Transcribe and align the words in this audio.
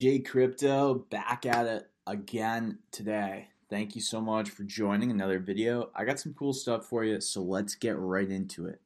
J 0.00 0.20
Crypto 0.20 0.94
back 1.10 1.44
at 1.44 1.66
it 1.66 1.90
again 2.06 2.78
today. 2.92 3.48
Thank 3.68 3.96
you 3.96 4.00
so 4.00 4.20
much 4.20 4.48
for 4.48 4.62
joining 4.62 5.10
another 5.10 5.40
video. 5.40 5.90
I 5.92 6.04
got 6.04 6.20
some 6.20 6.34
cool 6.34 6.52
stuff 6.52 6.86
for 6.86 7.02
you, 7.02 7.20
so 7.20 7.42
let's 7.42 7.74
get 7.74 7.98
right 7.98 8.30
into 8.30 8.66
it. 8.66 8.80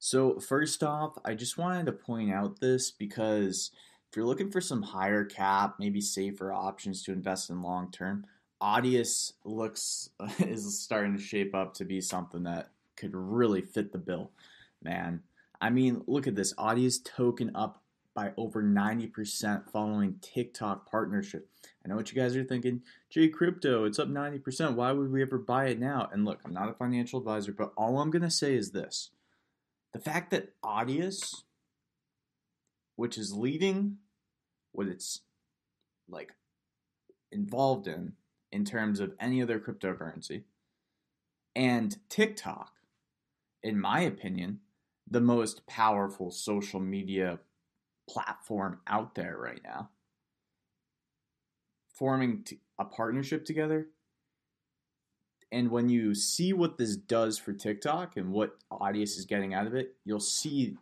So, 0.00 0.40
first 0.40 0.82
off, 0.82 1.16
I 1.24 1.34
just 1.34 1.58
wanted 1.58 1.86
to 1.86 1.92
point 1.92 2.32
out 2.32 2.58
this 2.58 2.90
because 2.90 3.70
if 4.10 4.16
you're 4.16 4.26
looking 4.26 4.50
for 4.50 4.60
some 4.60 4.82
higher 4.82 5.24
cap, 5.24 5.76
maybe 5.78 6.00
safer 6.00 6.52
options 6.52 7.04
to 7.04 7.12
invest 7.12 7.48
in 7.48 7.62
long 7.62 7.92
term, 7.92 8.26
Audius 8.60 9.34
looks 9.44 10.10
is 10.40 10.80
starting 10.80 11.16
to 11.16 11.22
shape 11.22 11.54
up 11.54 11.74
to 11.74 11.84
be 11.84 12.00
something 12.00 12.42
that 12.42 12.70
could 12.96 13.14
really 13.14 13.62
fit 13.62 13.92
the 13.92 13.98
bill, 13.98 14.32
man. 14.82 15.22
I 15.60 15.70
mean, 15.70 16.02
look 16.08 16.26
at 16.26 16.34
this. 16.34 16.52
Audius 16.54 16.98
token 17.04 17.52
up 17.54 17.82
by 18.14 18.32
over 18.36 18.62
90% 18.62 19.70
following 19.70 20.16
TikTok 20.20 20.90
partnership. 20.90 21.48
I 21.84 21.88
know 21.88 21.96
what 21.96 22.12
you 22.12 22.20
guys 22.20 22.36
are 22.36 22.44
thinking. 22.44 22.82
J 23.10 23.28
Crypto, 23.28 23.84
it's 23.84 23.98
up 23.98 24.08
90%. 24.08 24.74
Why 24.74 24.92
would 24.92 25.10
we 25.10 25.22
ever 25.22 25.38
buy 25.38 25.66
it 25.66 25.80
now? 25.80 26.08
And 26.12 26.24
look, 26.24 26.40
I'm 26.44 26.52
not 26.52 26.68
a 26.68 26.74
financial 26.74 27.18
advisor, 27.18 27.52
but 27.52 27.72
all 27.76 27.98
I'm 27.98 28.10
going 28.10 28.22
to 28.22 28.30
say 28.30 28.54
is 28.54 28.72
this. 28.72 29.10
The 29.92 29.98
fact 29.98 30.30
that 30.30 30.60
Audius, 30.62 31.42
which 32.96 33.16
is 33.18 33.34
leading 33.34 33.98
what 34.72 34.86
it's 34.86 35.20
like 36.08 36.32
involved 37.30 37.86
in 37.86 38.12
in 38.50 38.64
terms 38.64 39.00
of 39.00 39.14
any 39.18 39.42
other 39.42 39.58
cryptocurrency, 39.58 40.42
and 41.54 41.96
TikTok, 42.08 42.72
in 43.62 43.80
my 43.80 44.00
opinion, 44.00 44.60
the 45.10 45.20
most 45.20 45.66
powerful 45.66 46.30
social 46.30 46.80
media 46.80 47.38
platform 48.12 48.80
out 48.86 49.14
there 49.14 49.36
right 49.38 49.60
now. 49.64 49.90
Forming 51.94 52.44
a 52.78 52.84
partnership 52.84 53.44
together. 53.44 53.88
And 55.50 55.70
when 55.70 55.88
you 55.88 56.14
see 56.14 56.52
what 56.52 56.78
this 56.78 56.96
does 56.96 57.38
for 57.38 57.52
TikTok 57.52 58.16
and 58.16 58.32
what 58.32 58.56
Audius 58.70 59.18
is 59.18 59.26
getting 59.26 59.54
out 59.54 59.66
of 59.66 59.74
it, 59.74 59.94
you'll 60.04 60.20
see, 60.20 60.76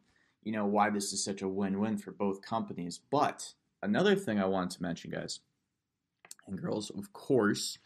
you 0.45 0.53
know, 0.53 0.67
why 0.67 0.91
this 0.91 1.13
is 1.13 1.25
such 1.25 1.43
a 1.43 1.49
win-win 1.49 1.99
for 1.99 2.13
both 2.13 2.43
companies. 2.43 3.01
But 3.11 3.55
another 3.83 4.15
thing 4.15 4.39
I 4.39 4.47
wanted 4.47 4.71
to 4.71 4.83
mention, 4.83 5.11
guys 5.11 5.41
and 6.47 6.61
girls, 6.61 6.91
of 6.91 7.13
course, 7.13 7.79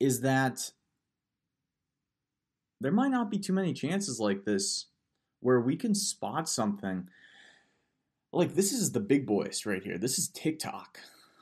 is 0.00 0.22
that 0.22 0.72
there 2.80 2.92
might 2.92 3.10
not 3.10 3.30
be 3.30 3.38
too 3.38 3.52
many 3.52 3.72
chances 3.72 4.18
like 4.18 4.44
this 4.44 4.86
where 5.40 5.60
we 5.60 5.76
can 5.76 5.94
spot 5.94 6.48
something 6.48 7.08
like 8.32 8.54
this 8.54 8.72
is 8.72 8.92
the 8.92 9.00
big 9.00 9.26
boys 9.26 9.66
right 9.66 9.82
here. 9.82 9.98
This 9.98 10.18
is 10.18 10.28
TikTok, 10.28 10.98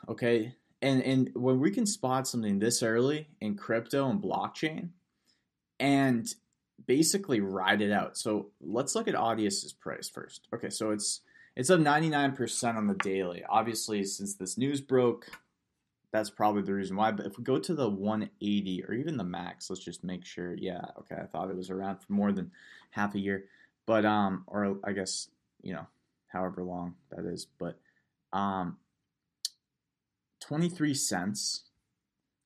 okay? 0.08 0.55
And 0.83 1.02
and 1.02 1.30
when 1.34 1.60
we 1.60 1.70
can 1.70 1.86
spot 1.86 2.27
something 2.27 2.58
this 2.58 2.82
early 2.82 3.28
in 3.41 3.56
crypto 3.56 4.08
and 4.10 4.22
blockchain, 4.22 4.91
and 5.78 6.32
basically 6.86 7.41
ride 7.41 7.82
it 7.82 7.92
out. 7.92 8.16
So 8.16 8.50
let's 8.60 8.94
look 8.94 9.08
at 9.08 9.14
Audius's 9.14 9.72
price 9.72 10.08
first. 10.08 10.48
Okay, 10.55 10.70
so 10.70 10.91
it's 10.91 11.20
it's 11.56 11.70
up 11.70 11.80
99% 11.80 12.77
on 12.77 12.86
the 12.86 12.94
daily. 12.94 13.44
Obviously, 13.48 14.04
since 14.04 14.34
this 14.34 14.56
news 14.56 14.80
broke, 14.80 15.27
that's 16.12 16.30
probably 16.30 16.62
the 16.62 16.72
reason 16.72 16.97
why. 16.97 17.10
But 17.10 17.27
if 17.27 17.38
we 17.38 17.44
go 17.44 17.58
to 17.58 17.75
the 17.75 17.88
180 17.88 18.84
or 18.84 18.94
even 18.94 19.16
the 19.16 19.25
max, 19.25 19.69
let's 19.69 19.84
just 19.84 20.04
make 20.04 20.25
sure. 20.25 20.54
Yeah, 20.54 20.84
okay, 21.00 21.16
I 21.16 21.27
thought 21.27 21.50
it 21.50 21.56
was 21.56 21.70
around 21.70 21.98
for 21.98 22.12
more 22.12 22.32
than 22.32 22.52
half 22.91 23.14
a 23.14 23.19
year, 23.19 23.44
but 23.86 24.04
um, 24.04 24.44
or 24.47 24.78
I 24.84 24.92
guess 24.92 25.28
you 25.62 25.75
know 25.75 25.86
however 26.32 26.62
long 26.62 26.94
that 27.10 27.24
is. 27.24 27.46
But 27.58 27.80
um, 28.32 28.76
23 30.40 30.94
cents 30.94 31.64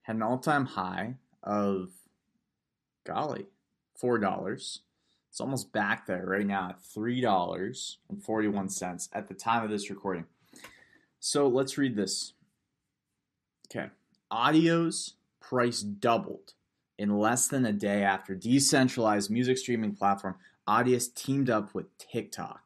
had 0.02 0.16
an 0.16 0.22
all 0.22 0.38
time 0.38 0.66
high 0.66 1.14
of, 1.42 1.90
golly, 3.06 3.46
$4. 4.02 4.78
It's 5.30 5.40
almost 5.40 5.73
back 5.73 6.06
there 6.06 6.27
right 6.27 6.46
now 6.46 6.70
at 6.70 6.80
$3.41 6.96 9.08
at 9.12 9.28
the 9.28 9.34
time 9.34 9.62
of 9.64 9.70
this 9.70 9.90
recording. 9.90 10.24
So 11.18 11.48
let's 11.48 11.77
read 11.78 11.96
this. 11.96 12.34
Okay. 13.68 13.89
Audius's 14.30 15.14
price 15.40 15.80
doubled 15.80 16.52
in 16.98 17.18
less 17.18 17.48
than 17.48 17.67
a 17.67 17.73
day 17.73 18.05
after 18.05 18.34
decentralized 18.34 19.30
music 19.30 19.58
streaming 19.58 19.94
platform 19.94 20.36
Audius 20.68 21.14
teamed 21.14 21.50
up 21.50 21.74
with 21.74 21.96
TikTok. 21.98 22.64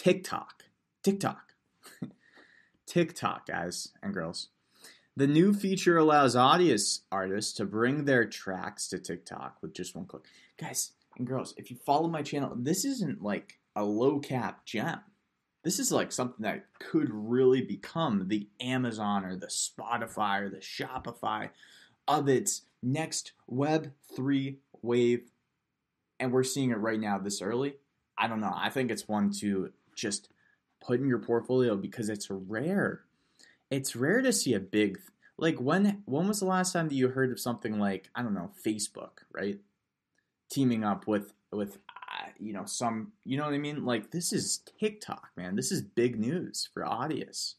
TikTok. 0.00 0.64
TikTok. 1.02 1.52
TikTok, 2.86 3.46
guys 3.46 3.88
and 4.02 4.14
girls. 4.14 4.48
The 5.14 5.26
new 5.26 5.52
feature 5.52 5.98
allows 5.98 6.34
Audius 6.34 7.00
artists 7.12 7.52
to 7.58 7.66
bring 7.66 8.06
their 8.06 8.24
tracks 8.24 8.88
to 8.88 8.98
TikTok 8.98 9.58
with 9.60 9.74
just 9.74 9.94
one 9.94 10.06
click. 10.06 10.22
Guys 10.58 10.92
and 11.18 11.26
girls, 11.26 11.52
if 11.58 11.70
you 11.70 11.76
follow 11.76 12.08
my 12.08 12.22
channel, 12.22 12.54
this 12.56 12.86
isn't 12.86 13.20
like 13.20 13.58
a 13.76 13.84
low 13.84 14.20
cap 14.20 14.64
gem. 14.64 15.00
This 15.64 15.78
is 15.78 15.92
like 15.92 16.12
something 16.12 16.44
that 16.44 16.64
could 16.78 17.10
really 17.12 17.60
become 17.60 18.28
the 18.28 18.48
Amazon 18.58 19.26
or 19.26 19.36
the 19.36 19.48
Spotify 19.48 20.40
or 20.40 20.48
the 20.48 20.62
Shopify 20.62 21.50
of 22.08 22.26
its 22.26 22.62
next 22.82 23.32
Web3 23.50 24.56
wave. 24.80 25.30
And 26.18 26.32
we're 26.32 26.42
seeing 26.42 26.70
it 26.70 26.78
right 26.78 26.98
now 26.98 27.18
this 27.18 27.42
early. 27.42 27.74
I 28.16 28.28
don't 28.28 28.40
know. 28.40 28.54
I 28.54 28.68
think 28.68 28.90
it's 28.90 29.08
one 29.08 29.30
to 29.40 29.72
just 30.00 30.28
put 30.80 31.00
in 31.00 31.08
your 31.08 31.18
portfolio 31.18 31.76
because 31.76 32.08
it's 32.08 32.28
rare. 32.30 33.02
It's 33.70 33.94
rare 33.94 34.22
to 34.22 34.32
see 34.32 34.54
a 34.54 34.60
big 34.60 34.98
like 35.40 35.58
when 35.58 36.02
when 36.04 36.28
was 36.28 36.40
the 36.40 36.46
last 36.46 36.72
time 36.72 36.88
that 36.88 36.94
you 36.94 37.08
heard 37.08 37.32
of 37.32 37.40
something 37.40 37.78
like 37.78 38.10
I 38.14 38.22
don't 38.22 38.34
know 38.34 38.50
Facebook, 38.64 39.24
right? 39.32 39.58
Teaming 40.50 40.84
up 40.84 41.06
with 41.06 41.32
with 41.50 41.78
uh, 41.88 42.28
you 42.38 42.52
know 42.52 42.66
some 42.66 43.12
you 43.24 43.38
know 43.38 43.46
what 43.46 43.54
I 43.54 43.58
mean? 43.58 43.84
Like 43.84 44.10
this 44.10 44.32
is 44.32 44.60
TikTok, 44.78 45.30
man. 45.36 45.56
This 45.56 45.72
is 45.72 45.82
big 45.82 46.20
news 46.20 46.68
for 46.72 46.82
Audius. 46.82 47.54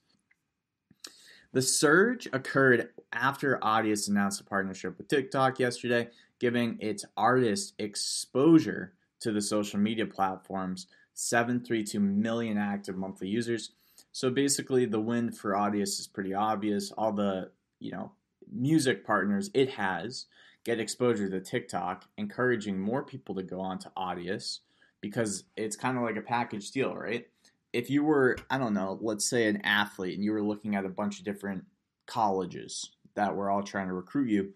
The 1.54 1.62
surge 1.62 2.30
occurred 2.32 2.90
after 3.12 3.60
Audius 3.62 4.08
announced 4.08 4.40
a 4.40 4.46
partnership 4.46 4.98
with 4.98 5.08
TikTok 5.08 5.60
yesterday, 5.60 6.10
giving 6.40 6.78
its 6.80 7.04
artists 7.18 7.74
exposure 7.78 8.94
to 9.22 9.32
the 9.32 9.42
social 9.42 9.80
media 9.80 10.06
platforms 10.06 10.88
732 11.14 12.00
million 12.00 12.58
active 12.58 12.96
monthly 12.96 13.28
users. 13.28 13.72
So 14.12 14.30
basically, 14.30 14.86
the 14.86 15.00
win 15.00 15.32
for 15.32 15.54
Audius 15.54 16.00
is 16.00 16.08
pretty 16.08 16.34
obvious. 16.34 16.92
All 16.92 17.12
the 17.12 17.52
you 17.80 17.92
know 17.92 18.12
music 18.52 19.06
partners 19.06 19.50
it 19.54 19.72
has 19.72 20.26
get 20.64 20.80
exposure 20.80 21.30
to 21.30 21.42
TikTok, 21.42 22.06
encouraging 22.18 22.80
more 22.80 23.04
people 23.04 23.36
to 23.36 23.44
go 23.44 23.60
on 23.60 23.80
to 23.80 23.92
Audius 23.98 24.60
because 25.02 25.46
it's 25.58 25.76
kind 25.76 25.98
of 25.98 26.04
like 26.04 26.18
a 26.18 26.22
package 26.22 26.72
deal, 26.72 26.96
right? 26.96 27.28
If 27.74 27.90
you 27.90 28.04
were, 28.04 28.38
I 28.50 28.58
don't 28.58 28.74
know, 28.74 29.00
let's 29.02 29.28
say 29.28 29.48
an 29.48 29.62
athlete 29.64 30.16
and 30.16 30.24
you 30.24 30.32
were 30.32 30.44
looking 30.44 30.76
at 30.76 30.86
a 30.86 30.90
bunch 30.90 31.20
of 31.20 31.26
different 31.26 31.66
colleges 32.06 32.92
that 33.16 33.36
were 33.36 33.50
all 33.50 33.64
trying 33.64 33.88
to 33.88 33.94
recruit 33.94 34.30
you, 34.30 34.54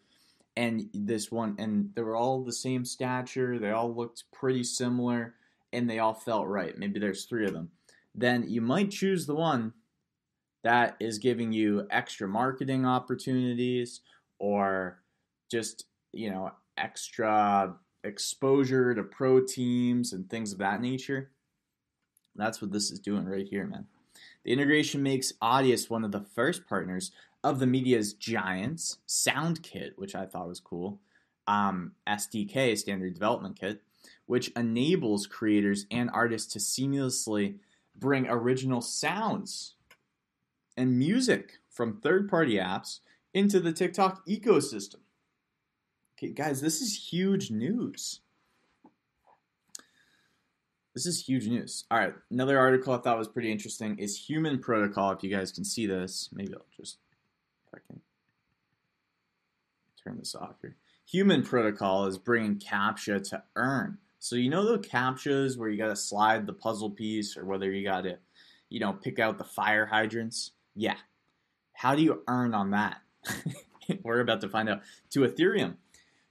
and 0.57 0.89
this 0.93 1.31
one, 1.31 1.55
and 1.59 1.91
they 1.95 2.01
were 2.01 2.15
all 2.15 2.43
the 2.43 2.53
same 2.53 2.85
stature, 2.85 3.59
they 3.59 3.71
all 3.71 3.93
looked 3.93 4.23
pretty 4.31 4.63
similar 4.63 5.35
and 5.73 5.89
they 5.89 5.99
all 5.99 6.13
felt 6.13 6.47
right, 6.47 6.77
maybe 6.77 6.99
there's 6.99 7.25
three 7.25 7.45
of 7.45 7.53
them, 7.53 7.69
then 8.13 8.45
you 8.47 8.61
might 8.61 8.91
choose 8.91 9.25
the 9.25 9.35
one 9.35 9.73
that 10.63 10.95
is 10.99 11.19
giving 11.19 11.51
you 11.51 11.85
extra 11.91 12.27
marketing 12.27 12.85
opportunities 12.85 14.01
or 14.39 14.99
just, 15.51 15.85
you 16.11 16.29
know, 16.29 16.51
extra 16.77 17.75
exposure 18.03 18.95
to 18.95 19.03
pro 19.03 19.41
teams 19.41 20.13
and 20.13 20.29
things 20.29 20.53
of 20.53 20.59
that 20.59 20.81
nature. 20.81 21.31
That's 22.35 22.61
what 22.61 22.71
this 22.71 22.91
is 22.91 22.99
doing 22.99 23.25
right 23.25 23.47
here, 23.47 23.67
man. 23.67 23.85
The 24.43 24.51
integration 24.51 25.03
makes 25.03 25.33
Audius 25.41 25.89
one 25.89 26.03
of 26.03 26.11
the 26.11 26.25
first 26.35 26.67
partners 26.67 27.11
of 27.45 27.59
the 27.59 27.67
media's 27.67 28.13
giants, 28.13 28.97
SoundKit, 29.07 29.91
which 29.97 30.15
I 30.15 30.25
thought 30.25 30.47
was 30.47 30.59
cool, 30.59 30.99
um, 31.47 31.91
SDK, 32.07 32.75
Standard 32.75 33.13
Development 33.13 33.57
Kit, 33.57 33.83
which 34.25 34.49
enables 34.55 35.27
creators 35.27 35.85
and 35.91 36.09
artists 36.11 36.51
to 36.53 36.59
seamlessly 36.59 37.59
bring 37.95 38.27
original 38.27 38.81
sounds 38.81 39.75
and 40.75 40.97
music 40.97 41.59
from 41.69 42.01
third 42.01 42.27
party 42.27 42.55
apps 42.55 43.01
into 43.31 43.59
the 43.59 43.71
TikTok 43.71 44.25
ecosystem. 44.27 45.01
Okay, 46.17 46.31
guys, 46.31 46.61
this 46.61 46.81
is 46.81 47.11
huge 47.11 47.51
news. 47.51 48.21
This 50.95 51.05
is 51.05 51.27
huge 51.27 51.47
news. 51.47 51.83
All 51.91 51.99
right, 51.99 52.13
another 52.31 52.57
article 52.57 52.93
I 52.93 52.97
thought 52.97 53.19
was 53.19 53.27
pretty 53.27 53.51
interesting 53.51 53.99
is 53.99 54.29
Human 54.29 54.57
Protocol. 54.57 55.11
If 55.11 55.21
you 55.21 55.29
guys 55.29 55.51
can 55.51 55.63
see 55.63 55.85
this, 55.85 56.29
maybe 56.33 56.55
I'll 56.55 56.65
just, 56.75 56.97
can 57.87 58.01
turn 60.03 60.17
this 60.17 60.35
off 60.35 60.55
here. 60.61 60.75
Human 61.07 61.43
Protocol 61.43 62.05
is 62.05 62.17
bringing 62.17 62.57
CAPTCHA 62.57 63.29
to 63.29 63.43
earn 63.55 63.99
so 64.25 64.35
you 64.35 64.49
know 64.49 64.65
the 64.65 64.79
captchas 64.79 65.55
where 65.55 65.69
you 65.69 65.77
got 65.77 65.89
to 65.89 65.95
slide 65.95 66.47
the 66.47 66.53
puzzle 66.53 66.89
piece 66.89 67.37
or 67.37 67.45
whether 67.45 67.69
you 67.71 67.83
got 67.83 68.05
to, 68.05 68.17
you 68.69 68.79
know, 68.79 68.91
pick 68.91 69.19
out 69.19 69.37
the 69.37 69.43
fire 69.43 69.85
hydrants? 69.85 70.49
Yeah. 70.73 70.95
How 71.73 71.93
do 71.93 72.01
you 72.01 72.23
earn 72.27 72.55
on 72.55 72.71
that? 72.71 73.01
We're 74.03 74.21
about 74.21 74.41
to 74.41 74.49
find 74.49 74.67
out. 74.67 74.81
To 75.11 75.19
Ethereum, 75.19 75.75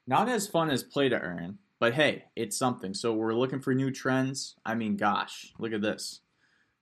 not 0.08 0.28
as 0.28 0.48
fun 0.48 0.70
as 0.70 0.82
play 0.82 1.08
to 1.08 1.20
earn, 1.20 1.58
but 1.78 1.94
hey, 1.94 2.24
it's 2.34 2.56
something. 2.56 2.94
So 2.94 3.12
we're 3.12 3.32
looking 3.32 3.60
for 3.60 3.72
new 3.72 3.92
trends. 3.92 4.56
I 4.66 4.74
mean, 4.74 4.96
gosh, 4.96 5.52
look 5.60 5.72
at 5.72 5.80
this. 5.80 6.20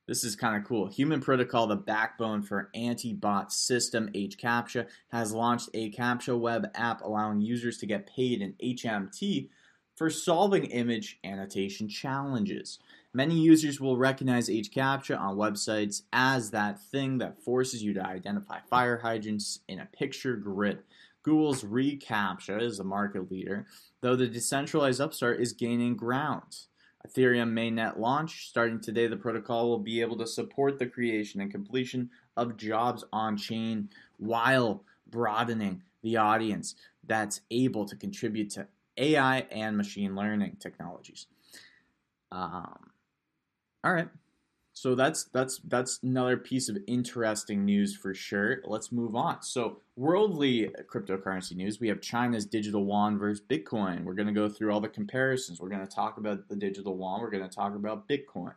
This 0.09 0.25
is 0.25 0.35
kind 0.35 0.57
of 0.57 0.69
cool. 0.69 0.89
Human 0.89 1.21
Protocol, 1.21 1.69
the 1.69 1.77
backbone 1.77 2.43
for 2.43 2.71
anti-bot 2.75 3.53
system 3.53 4.11
HCAPTCHA, 4.15 4.89
has 5.13 5.33
launched 5.33 5.71
a 5.75 5.91
CAPTCHA 5.93 6.39
web 6.39 6.67
app 6.75 7.03
allowing 7.03 7.41
users 7.41 7.79
to 7.79 7.87
get 7.87 8.09
paid 8.09 8.43
in 8.43 8.55
HMT 8.63 9.49
for 9.95 10.11
solving 10.11 10.65
image 10.65 11.19
annotation 11.23 11.89
challenges. 11.89 12.81
Many 13.15 13.39
users 13.39 13.81
will 13.81 13.97
recognize 13.97 14.49
HCAPTCHA 14.49 15.19
on 15.19 15.37
websites 15.37 16.03
as 16.13 16.51
that 16.51 16.81
thing 16.81 17.19
that 17.19 17.43
forces 17.45 17.83
you 17.83 17.95
to 17.95 18.05
identify 18.05 18.59
fire 18.69 18.99
hydrants 18.99 19.61
in 19.69 19.79
a 19.79 19.87
picture 19.87 20.35
grid. 20.35 20.79
Google's 21.23 21.63
reCAPTCHA 21.63 22.61
is 22.61 22.79
the 22.79 22.85
market 22.85 23.31
leader, 23.31 23.67
though 24.01 24.17
the 24.17 24.27
decentralized 24.27 25.01
upstart 25.01 25.41
is 25.41 25.53
gaining 25.53 25.95
ground. 25.95 26.67
Ethereum 27.07 27.53
mainnet 27.53 27.99
launch. 27.99 28.49
Starting 28.49 28.81
today, 28.81 29.07
the 29.07 29.17
protocol 29.17 29.69
will 29.69 29.79
be 29.79 30.01
able 30.01 30.17
to 30.19 30.27
support 30.27 30.79
the 30.79 30.87
creation 30.87 31.41
and 31.41 31.51
completion 31.51 32.11
of 32.37 32.57
jobs 32.57 33.05
on 33.13 33.37
chain 33.37 33.89
while 34.19 34.85
broadening 35.11 35.83
the 36.03 36.17
audience 36.17 36.75
that's 37.07 37.41
able 37.51 37.85
to 37.85 37.97
contribute 37.97 38.51
to 38.51 38.67
AI 38.97 39.41
and 39.51 39.77
machine 39.77 40.15
learning 40.15 40.57
technologies. 40.61 41.27
Um, 42.31 42.91
all 43.85 43.93
right. 43.93 44.09
So 44.75 44.95
that's 44.95 45.25
that's 45.25 45.59
that's 45.65 46.01
another 46.03 46.37
piece 46.37 46.69
of 46.69 46.79
interesting 46.87 47.65
news 47.65 47.95
for 47.95 48.15
sure. 48.15 48.63
Let's 48.65 48.91
move 48.91 49.15
on. 49.15 49.43
So 49.43 49.81
worldly 49.97 50.71
cryptocurrency 50.91 51.55
news, 51.57 51.79
we 51.79 51.89
have 51.89 52.01
China's 52.01 52.47
digital 52.47 52.83
yuan 52.83 53.19
versus 53.19 53.45
Bitcoin. 53.47 54.05
We're 54.05 54.15
going 54.15 54.29
to 54.29 54.33
go 54.33 54.49
through 54.49 54.73
all 54.73 54.81
the 54.81 54.89
comparisons. 54.89 55.61
We're 55.61 55.69
going 55.69 55.87
to 55.87 55.95
talk 55.95 56.17
about 56.17 56.49
the 56.49 56.57
digital 56.57 56.97
yuan. 56.97 57.21
We're 57.21 57.31
going 57.31 57.49
to 57.49 57.55
talk 57.55 57.75
about 57.75 58.09
Bitcoin. 58.09 58.55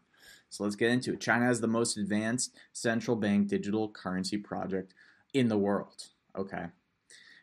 So 0.50 0.64
let's 0.64 0.78
get 0.78 0.92
into 0.92 1.14
it. 1.14 1.20
China 1.20 1.46
has 1.46 1.60
the 1.60 1.68
most 1.68 1.98
advanced 1.98 2.56
central 2.72 3.18
bank 3.18 3.50
digital 3.50 3.90
currency 3.90 4.38
project 4.38 4.94
in 5.34 5.50
the 5.50 5.58
world. 5.58 6.08
Okay. 6.38 6.68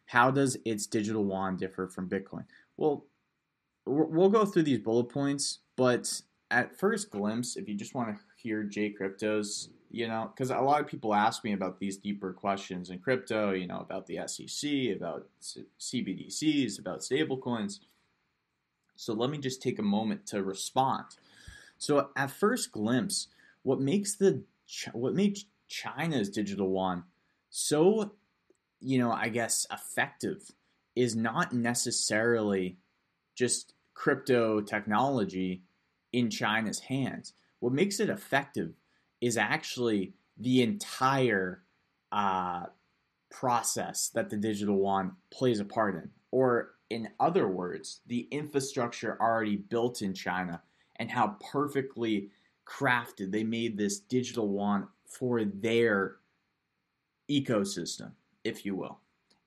How 0.06 0.30
does 0.30 0.56
its 0.64 0.86
digital 0.86 1.24
yuan 1.24 1.56
differ 1.58 1.88
from 1.88 2.08
Bitcoin? 2.08 2.44
Well, 2.78 3.04
we'll 3.84 4.30
go 4.30 4.46
through 4.46 4.62
these 4.62 4.78
bullet 4.78 5.10
points, 5.10 5.58
but 5.76 6.22
at 6.50 6.78
first 6.78 7.10
glimpse, 7.10 7.56
if 7.56 7.68
you 7.68 7.74
just 7.74 7.94
want 7.94 8.10
to 8.10 8.22
hear 8.42 8.62
J 8.62 8.92
Cryptos, 8.92 9.68
you 9.90 10.08
know, 10.08 10.30
because 10.32 10.50
a 10.50 10.58
lot 10.58 10.80
of 10.80 10.86
people 10.86 11.14
ask 11.14 11.44
me 11.44 11.52
about 11.52 11.78
these 11.78 11.96
deeper 11.96 12.32
questions 12.32 12.90
in 12.90 12.98
crypto, 12.98 13.52
you 13.52 13.66
know, 13.66 13.80
about 13.80 14.06
the 14.06 14.20
SEC, 14.26 14.96
about 14.96 15.26
CBDCs, 15.80 16.78
about 16.78 17.00
stablecoins. 17.00 17.80
So 18.96 19.12
let 19.12 19.30
me 19.30 19.38
just 19.38 19.62
take 19.62 19.78
a 19.78 19.82
moment 19.82 20.26
to 20.26 20.42
respond. 20.42 21.04
So 21.78 22.10
at 22.16 22.30
first 22.30 22.72
glimpse, 22.72 23.28
what 23.62 23.80
makes 23.80 24.14
the 24.14 24.42
what 24.92 25.14
makes 25.14 25.44
China's 25.68 26.30
digital 26.30 26.68
yuan 26.68 27.04
so, 27.54 28.12
you 28.80 28.98
know, 28.98 29.12
I 29.12 29.28
guess 29.28 29.66
effective 29.70 30.50
is 30.96 31.14
not 31.14 31.52
necessarily 31.52 32.78
just 33.34 33.74
crypto 33.92 34.62
technology 34.62 35.62
in 36.14 36.30
China's 36.30 36.80
hands. 36.80 37.34
What 37.62 37.72
makes 37.72 38.00
it 38.00 38.10
effective 38.10 38.72
is 39.20 39.36
actually 39.36 40.14
the 40.36 40.62
entire 40.62 41.62
uh, 42.10 42.64
process 43.30 44.08
that 44.14 44.30
the 44.30 44.36
digital 44.36 44.78
yuan 44.78 45.12
plays 45.30 45.60
a 45.60 45.64
part 45.64 45.94
in. 45.94 46.10
Or, 46.32 46.70
in 46.90 47.10
other 47.20 47.46
words, 47.46 48.00
the 48.08 48.26
infrastructure 48.32 49.16
already 49.20 49.54
built 49.54 50.02
in 50.02 50.12
China 50.12 50.60
and 50.96 51.08
how 51.08 51.36
perfectly 51.52 52.30
crafted 52.66 53.30
they 53.30 53.44
made 53.44 53.78
this 53.78 54.00
digital 54.00 54.48
yuan 54.48 54.88
for 55.06 55.44
their 55.44 56.16
ecosystem, 57.30 58.10
if 58.42 58.66
you 58.66 58.74
will. 58.74 58.98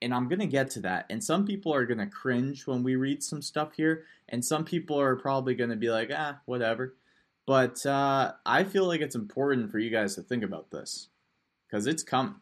And 0.02 0.14
I'm 0.14 0.30
going 0.30 0.40
to 0.40 0.48
get 0.48 0.70
to 0.72 0.80
that. 0.84 1.06
And 1.10 1.22
some 1.22 1.46
people 1.46 1.74
are 1.74 1.86
going 1.86 1.98
to 1.98 2.08
cringe 2.08 2.66
when 2.66 2.82
we 2.82 2.96
read 2.96 3.22
some 3.22 3.42
stuff 3.42 3.74
here. 3.76 4.06
And 4.30 4.46
some 4.46 4.64
people 4.64 4.98
are 5.02 5.18
probably 5.18 5.54
going 5.54 5.70
to 5.72 5.76
be 5.76 5.90
like, 5.90 6.12
ah, 6.16 6.40
whatever. 6.46 6.96
But 7.46 7.86
uh, 7.86 8.34
I 8.46 8.64
feel 8.64 8.86
like 8.86 9.02
it's 9.02 9.16
important 9.16 9.72
for 9.72 9.78
you 9.80 9.92
guys 9.92 10.16
to 10.16 10.22
think 10.22 10.44
about 10.44 10.72
this 10.72 11.10
because 11.68 11.86
it's 11.86 12.04
coming 12.04 12.36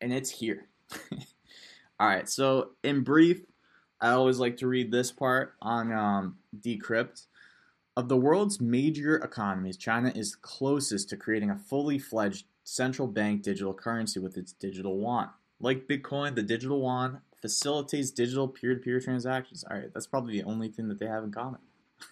and 0.00 0.12
it's 0.12 0.30
here. 0.30 0.68
All 2.00 2.08
right, 2.08 2.28
so 2.28 2.70
in 2.82 3.02
brief, 3.02 3.42
I 4.00 4.10
always 4.10 4.38
like 4.38 4.56
to 4.58 4.66
read 4.66 4.90
this 4.90 5.12
part 5.12 5.54
on 5.62 5.92
um, 5.92 6.38
Decrypt. 6.58 7.26
Of 7.94 8.08
the 8.08 8.16
world's 8.16 8.60
major 8.60 9.16
economies, 9.16 9.76
China 9.76 10.10
is 10.14 10.34
closest 10.34 11.10
to 11.10 11.16
creating 11.16 11.50
a 11.50 11.56
fully 11.56 11.98
fledged 11.98 12.46
central 12.64 13.06
bank 13.06 13.42
digital 13.42 13.74
currency 13.74 14.18
with 14.18 14.36
its 14.36 14.52
digital 14.52 14.98
yuan. 14.98 15.28
Like 15.60 15.86
Bitcoin, 15.86 16.34
the 16.34 16.42
digital 16.42 16.78
yuan 16.78 17.20
facilitates 17.40 18.10
digital 18.10 18.48
peer 18.48 18.74
to 18.74 18.80
peer 18.80 18.98
transactions. 18.98 19.64
All 19.70 19.76
right, 19.76 19.92
that's 19.92 20.06
probably 20.06 20.40
the 20.40 20.44
only 20.44 20.68
thing 20.68 20.88
that 20.88 20.98
they 20.98 21.06
have 21.06 21.22
in 21.22 21.32
common. 21.32 21.60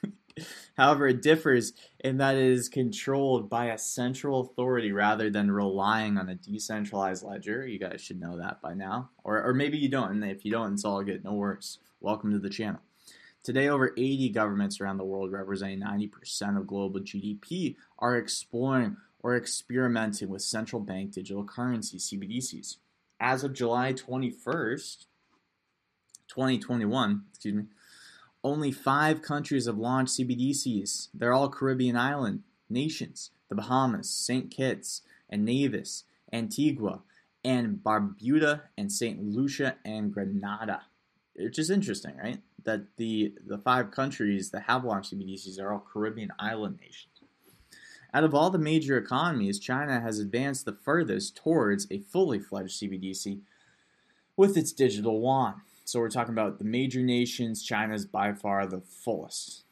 However, 0.76 1.08
it 1.08 1.22
differs 1.22 1.72
in 1.98 2.18
that 2.18 2.36
it 2.36 2.50
is 2.50 2.68
controlled 2.68 3.50
by 3.50 3.66
a 3.66 3.78
central 3.78 4.40
authority 4.40 4.92
rather 4.92 5.30
than 5.30 5.50
relying 5.50 6.16
on 6.16 6.28
a 6.28 6.34
decentralized 6.34 7.24
ledger. 7.24 7.66
You 7.66 7.78
guys 7.78 8.00
should 8.00 8.20
know 8.20 8.38
that 8.38 8.60
by 8.60 8.74
now. 8.74 9.10
Or, 9.24 9.42
or 9.42 9.54
maybe 9.54 9.78
you 9.78 9.88
don't, 9.88 10.10
and 10.10 10.24
if 10.24 10.44
you 10.44 10.50
don't, 10.50 10.74
it's 10.74 10.84
all 10.84 11.02
good. 11.02 11.24
No 11.24 11.34
worries. 11.34 11.78
Welcome 12.00 12.32
to 12.32 12.38
the 12.38 12.50
channel. 12.50 12.80
Today, 13.42 13.68
over 13.68 13.94
80 13.96 14.28
governments 14.30 14.80
around 14.80 14.98
the 14.98 15.04
world, 15.04 15.32
representing 15.32 15.80
90% 15.80 16.58
of 16.58 16.66
global 16.66 17.00
GDP, 17.00 17.76
are 17.98 18.16
exploring 18.16 18.98
or 19.22 19.36
experimenting 19.36 20.28
with 20.28 20.42
central 20.42 20.80
bank 20.80 21.12
digital 21.12 21.44
currencies, 21.44 22.10
CBDCs. 22.10 22.76
As 23.18 23.44
of 23.44 23.54
July 23.54 23.92
21st, 23.92 25.06
2021, 26.28 27.24
excuse 27.30 27.54
me, 27.54 27.64
only 28.42 28.72
five 28.72 29.22
countries 29.22 29.66
have 29.66 29.78
launched 29.78 30.18
CBDCs. 30.18 31.08
They're 31.12 31.32
all 31.32 31.48
Caribbean 31.48 31.96
island 31.96 32.42
nations 32.68 33.30
the 33.48 33.56
Bahamas, 33.56 34.08
St. 34.08 34.48
Kitts 34.48 35.02
and 35.28 35.44
Nevis, 35.44 36.04
Antigua, 36.32 37.00
and 37.44 37.78
Barbuda, 37.82 38.62
and 38.78 38.92
St. 38.92 39.20
Lucia 39.20 39.76
and 39.84 40.12
Grenada. 40.12 40.82
Which 41.34 41.58
is 41.58 41.68
interesting, 41.68 42.16
right? 42.16 42.38
That 42.62 42.96
the, 42.96 43.34
the 43.44 43.58
five 43.58 43.90
countries 43.90 44.50
that 44.50 44.62
have 44.62 44.84
launched 44.84 45.12
CBDCs 45.12 45.60
are 45.60 45.72
all 45.72 45.84
Caribbean 45.92 46.30
island 46.38 46.78
nations. 46.80 47.06
Out 48.12 48.24
of 48.24 48.34
all 48.34 48.50
the 48.50 48.58
major 48.58 48.96
economies, 48.96 49.58
China 49.58 50.00
has 50.00 50.18
advanced 50.18 50.64
the 50.64 50.72
furthest 50.72 51.36
towards 51.36 51.86
a 51.90 51.98
fully 51.98 52.38
fledged 52.38 52.80
CBDC 52.80 53.40
with 54.36 54.56
its 54.56 54.72
digital 54.72 55.20
yuan. 55.20 55.62
So 55.90 55.98
we're 55.98 56.08
talking 56.08 56.34
about 56.34 56.60
the 56.60 56.64
major 56.64 57.02
nations. 57.02 57.64
China's 57.64 58.06
by 58.06 58.32
far 58.32 58.64
the 58.64 58.80
fullest 58.80 59.64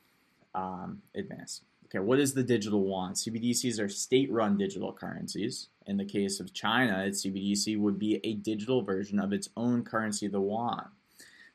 um, 0.52 1.00
advanced. 1.14 1.62
Okay, 1.84 2.00
what 2.00 2.18
is 2.18 2.34
the 2.34 2.42
digital 2.42 2.84
yuan? 2.84 3.12
CBDCs 3.12 3.78
are 3.78 3.88
state-run 3.88 4.58
digital 4.58 4.92
currencies. 4.92 5.68
In 5.86 5.96
the 5.96 6.04
case 6.04 6.40
of 6.40 6.52
China, 6.52 7.04
its 7.04 7.24
CBDC 7.24 7.78
would 7.78 8.00
be 8.00 8.18
a 8.24 8.34
digital 8.34 8.82
version 8.82 9.20
of 9.20 9.32
its 9.32 9.50
own 9.56 9.84
currency, 9.84 10.26
the 10.26 10.40
yuan. 10.40 10.88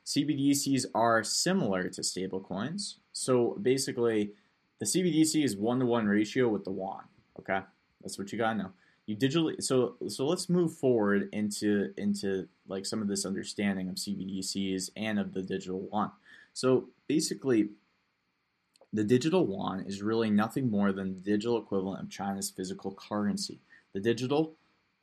CBDCs 0.06 0.86
are 0.94 1.22
similar 1.22 1.90
to 1.90 2.00
stablecoins. 2.00 2.94
So 3.12 3.58
basically, 3.60 4.30
the 4.78 4.86
CBDC 4.86 5.44
is 5.44 5.58
one-to-one 5.58 6.06
ratio 6.06 6.48
with 6.48 6.64
the 6.64 6.72
yuan. 6.72 7.04
Okay, 7.38 7.60
that's 8.00 8.18
what 8.18 8.32
you 8.32 8.38
gotta 8.38 8.56
know 8.56 8.70
you 9.06 9.16
digitally 9.16 9.62
so 9.62 9.96
so 10.08 10.26
let's 10.26 10.48
move 10.48 10.72
forward 10.72 11.28
into 11.32 11.92
into 11.98 12.48
like 12.66 12.86
some 12.86 13.02
of 13.02 13.08
this 13.08 13.24
understanding 13.24 13.88
of 13.88 13.96
CBDCs 13.96 14.90
and 14.96 15.18
of 15.18 15.34
the 15.34 15.42
digital 15.42 15.88
yuan. 15.90 16.10
So 16.52 16.88
basically 17.08 17.70
the 18.92 19.04
digital 19.04 19.46
yuan 19.46 19.80
is 19.80 20.02
really 20.02 20.30
nothing 20.30 20.70
more 20.70 20.92
than 20.92 21.14
the 21.14 21.20
digital 21.20 21.58
equivalent 21.58 22.02
of 22.02 22.10
China's 22.10 22.50
physical 22.50 22.94
currency. 22.94 23.60
The 23.92 24.00
digital 24.00 24.54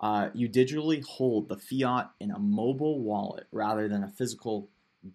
uh, 0.01 0.29
you 0.33 0.49
digitally 0.49 1.03
hold 1.03 1.47
the 1.47 1.57
fiat 1.57 2.09
in 2.19 2.31
a 2.31 2.39
mobile 2.39 2.99
wallet 2.99 3.45
rather 3.51 3.87
than 3.87 4.03
a 4.03 4.09
physical 4.09 4.67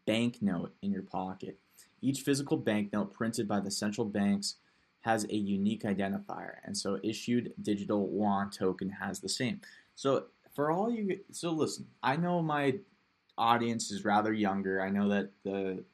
banknote 0.06 0.72
in 0.80 0.92
your 0.92 1.02
pocket. 1.02 1.58
Each 2.00 2.20
physical 2.20 2.56
banknote 2.56 3.12
printed 3.12 3.48
by 3.48 3.58
the 3.58 3.70
central 3.70 4.06
banks 4.06 4.56
has 5.00 5.24
a 5.24 5.34
unique 5.34 5.82
identifier, 5.82 6.56
and 6.64 6.76
so 6.76 6.98
issued 7.02 7.52
digital 7.60 8.08
yuan 8.12 8.50
token 8.50 8.90
has 8.90 9.20
the 9.20 9.28
same. 9.28 9.60
So 9.96 10.26
for 10.56 10.70
all 10.72 10.90
you, 10.90 11.20
so 11.30 11.52
listen, 11.52 11.86
I 12.02 12.16
know 12.16 12.42
my 12.42 12.80
audience 13.38 13.92
is 13.92 14.04
rather 14.04 14.32
younger. 14.32 14.82
I 14.82 14.90
know 14.90 15.08
that 15.10 15.30
the 15.44 15.84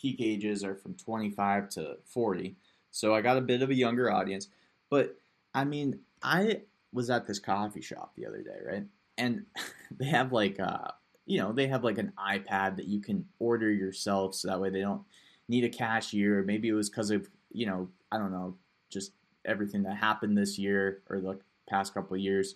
peak 0.00 0.16
ages 0.20 0.64
are 0.64 0.74
from 0.74 0.94
25 0.94 1.68
to 1.70 1.98
40, 2.06 2.56
so 2.90 3.14
I 3.14 3.20
got 3.20 3.36
a 3.36 3.42
bit 3.42 3.62
of 3.62 3.70
a 3.70 3.74
younger 3.74 4.10
audience. 4.10 4.48
But 4.90 5.16
I 5.54 5.64
mean, 5.64 6.00
I 6.22 6.62
was 6.92 7.10
at 7.10 7.26
this 7.26 7.38
coffee 7.38 7.82
shop 7.82 8.14
the 8.16 8.26
other 8.26 8.42
day, 8.42 8.58
right? 8.66 8.86
and 9.18 9.44
they 9.98 10.06
have 10.06 10.32
like 10.32 10.58
uh 10.58 10.88
you 11.26 11.38
know 11.38 11.52
they 11.52 11.66
have 11.66 11.84
like 11.84 11.98
an 11.98 12.12
ipad 12.18 12.76
that 12.76 12.86
you 12.86 13.00
can 13.00 13.26
order 13.38 13.70
yourself 13.70 14.34
so 14.34 14.48
that 14.48 14.60
way 14.60 14.70
they 14.70 14.80
don't 14.80 15.02
need 15.48 15.64
a 15.64 15.68
cashier 15.68 16.42
maybe 16.44 16.68
it 16.68 16.72
was 16.72 16.88
because 16.88 17.10
of 17.10 17.28
you 17.52 17.66
know 17.66 17.88
i 18.10 18.16
don't 18.16 18.32
know 18.32 18.54
just 18.90 19.12
everything 19.44 19.82
that 19.82 19.96
happened 19.96 20.38
this 20.38 20.58
year 20.58 21.02
or 21.10 21.20
the 21.20 21.38
past 21.68 21.92
couple 21.92 22.14
of 22.14 22.20
years 22.20 22.54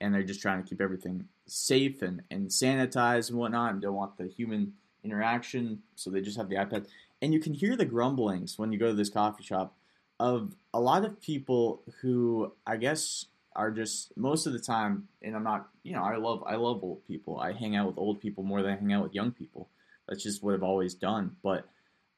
and 0.00 0.14
they're 0.14 0.22
just 0.22 0.42
trying 0.42 0.62
to 0.62 0.68
keep 0.68 0.80
everything 0.80 1.26
safe 1.46 2.02
and, 2.02 2.22
and 2.30 2.48
sanitized 2.48 3.30
and 3.30 3.38
whatnot 3.38 3.72
and 3.72 3.82
don't 3.82 3.94
want 3.94 4.16
the 4.16 4.26
human 4.26 4.72
interaction 5.04 5.80
so 5.94 6.10
they 6.10 6.20
just 6.20 6.36
have 6.36 6.48
the 6.48 6.56
ipad 6.56 6.86
and 7.22 7.32
you 7.32 7.40
can 7.40 7.54
hear 7.54 7.76
the 7.76 7.84
grumblings 7.84 8.58
when 8.58 8.72
you 8.72 8.78
go 8.78 8.88
to 8.88 8.94
this 8.94 9.10
coffee 9.10 9.44
shop 9.44 9.74
of 10.20 10.54
a 10.74 10.80
lot 10.80 11.04
of 11.04 11.20
people 11.20 11.82
who 12.00 12.52
i 12.66 12.76
guess 12.76 13.26
are 13.58 13.72
just 13.72 14.16
most 14.16 14.46
of 14.46 14.52
the 14.52 14.58
time, 14.60 15.08
and 15.20 15.34
I'm 15.34 15.42
not, 15.42 15.68
you 15.82 15.92
know, 15.92 16.02
I 16.02 16.16
love 16.16 16.44
I 16.46 16.54
love 16.54 16.82
old 16.84 17.04
people. 17.06 17.40
I 17.40 17.52
hang 17.52 17.74
out 17.74 17.88
with 17.88 17.98
old 17.98 18.20
people 18.20 18.44
more 18.44 18.62
than 18.62 18.72
I 18.72 18.76
hang 18.76 18.92
out 18.92 19.02
with 19.02 19.14
young 19.14 19.32
people. 19.32 19.68
That's 20.08 20.22
just 20.22 20.44
what 20.44 20.54
I've 20.54 20.62
always 20.62 20.94
done. 20.94 21.36
But 21.42 21.68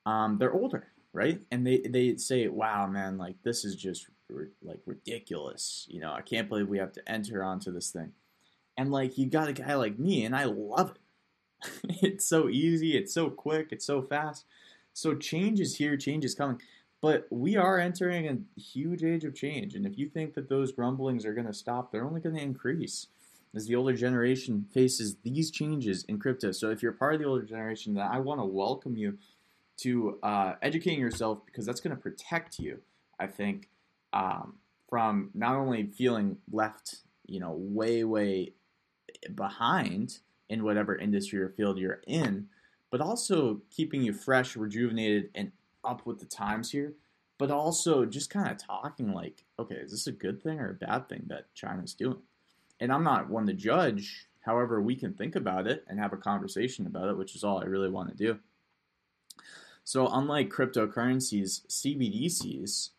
um, 0.05 0.37
they're 0.37 0.53
older, 0.53 0.89
right? 1.15 1.41
And 1.51 1.67
they 1.67 1.79
they 1.79 2.17
say, 2.17 2.47
"Wow, 2.49 2.87
man, 2.89 3.17
like 3.17 3.37
this 3.43 3.65
is 3.65 3.75
just 3.75 4.07
like 4.63 4.81
ridiculous." 4.87 5.87
You 5.89 6.01
know, 6.01 6.13
I 6.13 6.23
can't 6.23 6.49
believe 6.49 6.69
we 6.69 6.79
have 6.79 6.93
to 6.93 7.09
enter 7.11 7.43
onto 7.43 7.73
this 7.73 7.91
thing. 7.91 8.13
And 8.77 8.91
like 8.91 9.19
you 9.19 9.27
got 9.27 9.49
a 9.49 9.53
guy 9.53 9.75
like 9.75 9.99
me, 9.99 10.25
and 10.25 10.35
I 10.35 10.45
love 10.45 10.93
it. 10.93 11.99
it's 12.03 12.27
so 12.27 12.49
easy. 12.49 12.97
It's 12.97 13.13
so 13.13 13.31
quick. 13.31 13.69
It's 13.71 13.85
so 13.85 14.03
fast. 14.03 14.45
So 14.93 15.15
change 15.15 15.61
is 15.61 15.77
here. 15.77 15.97
Change 15.97 16.25
is 16.25 16.35
coming. 16.35 16.61
But 17.01 17.27
we 17.31 17.57
are 17.57 17.79
entering 17.79 18.29
a 18.29 18.61
huge 18.61 19.03
age 19.03 19.25
of 19.25 19.35
change, 19.35 19.75
and 19.75 19.87
if 19.87 19.97
you 19.97 20.09
think 20.09 20.35
that 20.35 20.51
those 20.51 20.73
grumblings 20.73 21.25
are 21.25 21.33
going 21.33 21.47
to 21.47 21.55
stop, 21.55 21.91
they're 21.91 22.05
only 22.05 22.21
going 22.21 22.37
to 22.37 22.43
increase 22.43 23.07
as 23.55 23.67
the 23.67 23.75
older 23.75 23.95
generation 23.95 24.67
faces 24.73 25.17
these 25.23 25.51
changes 25.51 26.05
in 26.05 26.19
crypto. 26.19 26.53
So 26.53 26.71
if 26.71 26.83
you're 26.83 26.93
part 26.93 27.15
of 27.15 27.21
the 27.21 27.27
older 27.27 27.45
generation, 27.45 27.95
then 27.95 28.07
I 28.07 28.21
want 28.21 28.41
to 28.41 28.45
welcome 28.45 28.97
you 28.97 29.19
to 29.79 30.19
uh, 30.23 30.55
educating 30.63 31.01
yourself 31.01 31.45
because 31.47 31.65
that's 31.65 31.81
going 31.81 31.97
to 31.97 32.01
protect 32.01 32.59
you. 32.59 32.81
I 33.19 33.27
think 33.27 33.70
um, 34.12 34.55
from 34.88 35.31
not 35.35 35.55
only 35.55 35.87
feeling 35.87 36.37
left, 36.50 36.97
you 37.26 37.40
know, 37.40 37.52
way 37.57 38.05
way 38.05 38.52
behind 39.35 40.19
in 40.49 40.64
whatever 40.64 40.97
industry 40.97 41.40
or 41.40 41.50
field 41.50 41.79
you're 41.79 42.00
in, 42.07 42.49
but 42.90 43.00
also 43.00 43.61
keeping 43.71 44.02
you 44.02 44.12
fresh, 44.12 44.57
rejuvenated, 44.57 45.31
and 45.35 45.52
up 45.85 46.05
with 46.07 46.19
the 46.19 46.26
times 46.26 46.71
here, 46.71 46.95
but 47.38 47.50
also 47.50 48.05
just 48.05 48.31
kind 48.31 48.50
of 48.50 48.59
talking 48.59 49.12
like, 49.12 49.45
okay, 49.59 49.76
is 49.76 49.93
this 49.93 50.07
a 50.07 50.12
good 50.12 50.43
thing 50.43 50.59
or 50.59 50.71
a 50.71 50.75
bad 50.75 51.09
thing 51.09 51.25
that 51.29 51.55
China's 51.55 51.95
doing? 51.95 52.19
And 52.81 52.93
I'm 52.93 53.05
not 53.05 53.31
one 53.31 53.47
to 53.47 53.52
judge. 53.52 54.26
However, 54.40 54.81
we 54.81 54.97
can 54.97 55.14
think 55.14 55.37
about 55.37 55.67
it 55.67 55.85
and 55.88 55.99
have 55.99 56.12
a 56.12 56.19
conversation 56.19 56.87
about 56.87 57.09
it, 57.09 57.17
which 57.17 57.35
is 57.35 57.45
all 57.45 57.61
I 57.61 57.67
really 57.67 57.90
want 57.90 58.11
to 58.11 58.17
do. 58.17 58.38
So, 59.85 60.09
unlike 60.09 60.50
cryptocurrencies, 60.50 61.67
CBDCs 61.67 62.90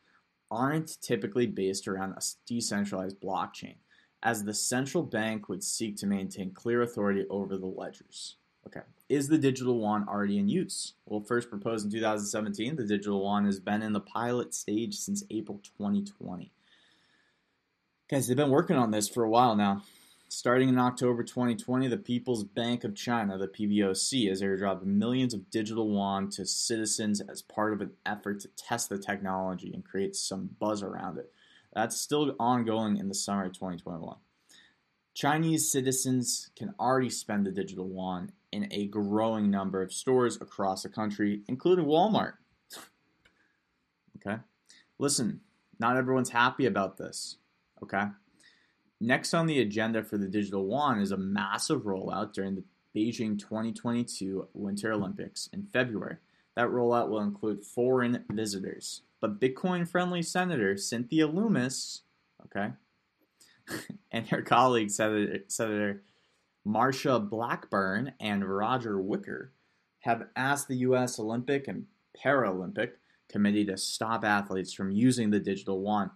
aren't 0.51 1.01
typically 1.01 1.47
based 1.47 1.87
around 1.87 2.11
a 2.11 2.21
decentralized 2.45 3.19
blockchain, 3.19 3.75
as 4.21 4.43
the 4.43 4.53
central 4.53 5.01
bank 5.01 5.49
would 5.49 5.63
seek 5.63 5.95
to 5.97 6.05
maintain 6.05 6.51
clear 6.51 6.81
authority 6.81 7.25
over 7.29 7.57
the 7.57 7.65
ledgers. 7.65 8.35
Okay. 8.67 8.81
Is 9.09 9.27
the 9.27 9.37
digital 9.37 9.77
yuan 9.77 10.05
already 10.07 10.37
in 10.37 10.47
use? 10.47 10.93
Well, 11.05 11.21
first 11.21 11.49
proposed 11.49 11.85
in 11.85 11.91
2017, 11.91 12.75
the 12.75 12.83
digital 12.83 13.21
yuan 13.21 13.45
has 13.45 13.59
been 13.59 13.81
in 13.81 13.93
the 13.93 14.01
pilot 14.01 14.53
stage 14.53 14.95
since 14.95 15.23
April 15.31 15.59
2020. 15.77 16.51
Guys, 18.09 18.27
they've 18.27 18.37
been 18.37 18.51
working 18.51 18.75
on 18.75 18.91
this 18.91 19.09
for 19.09 19.23
a 19.23 19.29
while 19.29 19.55
now. 19.55 19.81
Starting 20.33 20.69
in 20.69 20.79
October 20.79 21.23
2020, 21.23 21.89
the 21.89 21.97
People's 21.97 22.45
Bank 22.45 22.85
of 22.85 22.95
China, 22.95 23.37
the 23.37 23.49
PBOC, 23.49 24.29
has 24.29 24.41
airdropped 24.41 24.85
millions 24.85 25.33
of 25.33 25.49
digital 25.49 25.91
yuan 25.91 26.29
to 26.29 26.45
citizens 26.45 27.19
as 27.19 27.41
part 27.41 27.73
of 27.73 27.81
an 27.81 27.91
effort 28.05 28.39
to 28.39 28.47
test 28.55 28.87
the 28.87 28.97
technology 28.97 29.73
and 29.73 29.83
create 29.83 30.15
some 30.15 30.51
buzz 30.57 30.83
around 30.83 31.17
it. 31.17 31.33
That's 31.73 31.99
still 31.99 32.33
ongoing 32.39 32.95
in 32.95 33.09
the 33.09 33.13
summer 33.13 33.43
of 33.43 33.51
2021. 33.51 34.15
Chinese 35.13 35.69
citizens 35.69 36.49
can 36.55 36.73
already 36.79 37.09
spend 37.09 37.45
the 37.45 37.51
digital 37.51 37.89
yuan 37.89 38.31
in 38.53 38.69
a 38.71 38.87
growing 38.87 39.51
number 39.51 39.81
of 39.81 39.91
stores 39.91 40.37
across 40.37 40.83
the 40.83 40.89
country, 40.89 41.41
including 41.49 41.83
Walmart. 41.83 42.35
okay? 44.15 44.41
Listen, 44.97 45.41
not 45.77 45.97
everyone's 45.97 46.29
happy 46.29 46.65
about 46.65 46.95
this. 46.95 47.35
Okay? 47.83 48.05
Next 49.03 49.33
on 49.33 49.47
the 49.47 49.59
agenda 49.59 50.03
for 50.03 50.19
the 50.19 50.27
digital 50.27 50.63
yuan 50.67 51.01
is 51.01 51.11
a 51.11 51.17
massive 51.17 51.81
rollout 51.81 52.33
during 52.33 52.53
the 52.53 52.63
Beijing 52.95 53.39
2022 53.39 54.47
Winter 54.53 54.91
Olympics 54.91 55.49
in 55.51 55.63
February. 55.63 56.17
That 56.55 56.67
rollout 56.67 57.09
will 57.09 57.21
include 57.21 57.65
foreign 57.65 58.23
visitors. 58.29 59.01
But 59.19 59.39
Bitcoin 59.39 59.87
friendly 59.87 60.21
Senator 60.21 60.77
Cynthia 60.77 61.25
Lummis, 61.25 62.01
okay, 62.45 62.73
and 64.11 64.27
her 64.27 64.43
colleague, 64.43 64.91
Senator, 64.91 65.39
Senator 65.47 66.03
Marsha 66.67 67.27
Blackburn 67.27 68.13
and 68.19 68.45
Roger 68.45 69.01
Wicker 69.01 69.51
have 70.01 70.27
asked 70.35 70.67
the 70.67 70.77
U.S. 70.77 71.17
Olympic 71.17 71.67
and 71.67 71.85
Paralympic 72.23 72.91
Committee 73.29 73.65
to 73.65 73.77
stop 73.77 74.23
athletes 74.23 74.73
from 74.73 74.91
using 74.91 75.31
the 75.31 75.39
digital 75.39 75.81
yuan, 75.81 76.11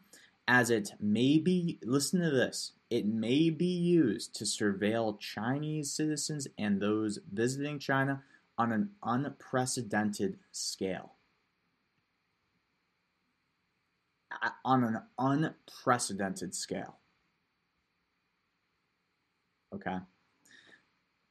as 0.47 0.69
it 0.69 0.91
may 0.99 1.37
be, 1.39 1.79
listen 1.83 2.21
to 2.21 2.29
this, 2.29 2.73
it 2.89 3.05
may 3.05 3.49
be 3.49 3.65
used 3.65 4.35
to 4.35 4.43
surveil 4.43 5.19
Chinese 5.19 5.91
citizens 5.91 6.47
and 6.57 6.79
those 6.79 7.19
visiting 7.31 7.79
China 7.79 8.21
on 8.57 8.71
an 8.71 8.89
unprecedented 9.03 10.37
scale. 10.51 11.13
On 14.63 14.83
an 14.83 15.01
unprecedented 15.17 16.53
scale. 16.53 16.97
Okay. 19.73 19.97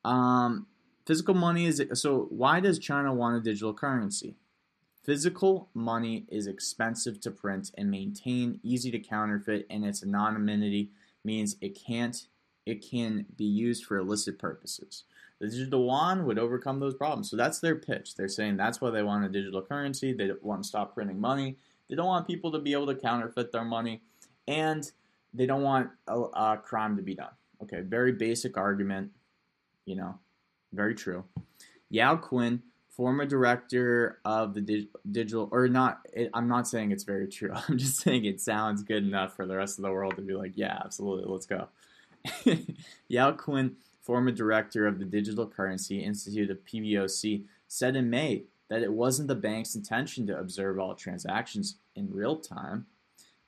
Um, 0.04 0.66
physical 1.06 1.34
money 1.34 1.66
is 1.66 1.82
so. 1.94 2.26
Why 2.30 2.60
does 2.60 2.78
China 2.78 3.14
want 3.14 3.36
a 3.36 3.40
digital 3.40 3.74
currency? 3.74 4.36
Physical 5.04 5.68
money 5.74 6.24
is 6.28 6.46
expensive 6.46 7.20
to 7.20 7.30
print 7.30 7.70
and 7.76 7.90
maintain, 7.90 8.58
easy 8.62 8.90
to 8.90 8.98
counterfeit, 8.98 9.66
and 9.68 9.84
its 9.84 10.02
anonymity 10.02 10.90
means 11.24 11.56
it 11.60 11.78
can't 11.78 12.26
it 12.66 12.80
can 12.80 13.26
be 13.36 13.44
used 13.44 13.84
for 13.84 13.98
illicit 13.98 14.38
purposes. 14.38 15.04
The 15.38 15.48
digital 15.48 15.84
yuan 15.84 16.24
would 16.24 16.38
overcome 16.38 16.80
those 16.80 16.94
problems. 16.94 17.28
So 17.28 17.36
that's 17.36 17.60
their 17.60 17.74
pitch. 17.74 18.14
They're 18.14 18.26
saying 18.26 18.56
that's 18.56 18.80
why 18.80 18.88
they 18.88 19.02
want 19.02 19.26
a 19.26 19.28
digital 19.28 19.60
currency. 19.60 20.14
They 20.14 20.30
want 20.40 20.62
to 20.62 20.68
stop 20.68 20.94
printing 20.94 21.20
money. 21.20 21.58
They 21.90 21.96
don't 21.96 22.06
want 22.06 22.26
people 22.26 22.50
to 22.52 22.58
be 22.58 22.72
able 22.72 22.86
to 22.86 22.94
counterfeit 22.94 23.52
their 23.52 23.64
money, 23.64 24.00
and 24.48 24.90
they 25.34 25.44
don't 25.44 25.62
want 25.62 25.90
a, 26.08 26.18
a 26.18 26.56
crime 26.56 26.96
to 26.96 27.02
be 27.02 27.14
done. 27.14 27.32
Okay, 27.62 27.82
very 27.82 28.12
basic 28.12 28.56
argument 28.56 29.10
you 29.84 29.96
know, 29.96 30.18
very 30.72 30.94
true. 30.94 31.24
Yao 31.90 32.16
Quinn, 32.16 32.62
former 32.96 33.26
director 33.26 34.20
of 34.24 34.54
the 34.54 34.60
dig- 34.60 34.88
digital, 35.10 35.48
or 35.50 35.68
not, 35.68 36.06
it, 36.12 36.30
I'm 36.32 36.48
not 36.48 36.68
saying 36.68 36.92
it's 36.92 37.04
very 37.04 37.26
true. 37.26 37.52
I'm 37.68 37.78
just 37.78 38.00
saying 38.00 38.24
it 38.24 38.40
sounds 38.40 38.82
good 38.82 39.04
enough 39.04 39.34
for 39.34 39.46
the 39.46 39.56
rest 39.56 39.78
of 39.78 39.84
the 39.84 39.90
world 39.90 40.16
to 40.16 40.22
be 40.22 40.34
like, 40.34 40.52
yeah, 40.54 40.80
absolutely, 40.84 41.30
let's 41.30 41.46
go. 41.46 41.68
Yao 43.08 43.32
Quinn, 43.32 43.76
former 44.00 44.30
director 44.30 44.86
of 44.86 44.98
the 44.98 45.04
Digital 45.04 45.46
Currency 45.46 46.02
Institute 46.02 46.50
of 46.50 46.64
PBOC, 46.64 47.44
said 47.68 47.96
in 47.96 48.08
May 48.08 48.44
that 48.68 48.82
it 48.82 48.92
wasn't 48.92 49.28
the 49.28 49.34
bank's 49.34 49.74
intention 49.74 50.26
to 50.26 50.38
observe 50.38 50.78
all 50.78 50.94
transactions 50.94 51.76
in 51.96 52.10
real 52.10 52.36
time, 52.36 52.86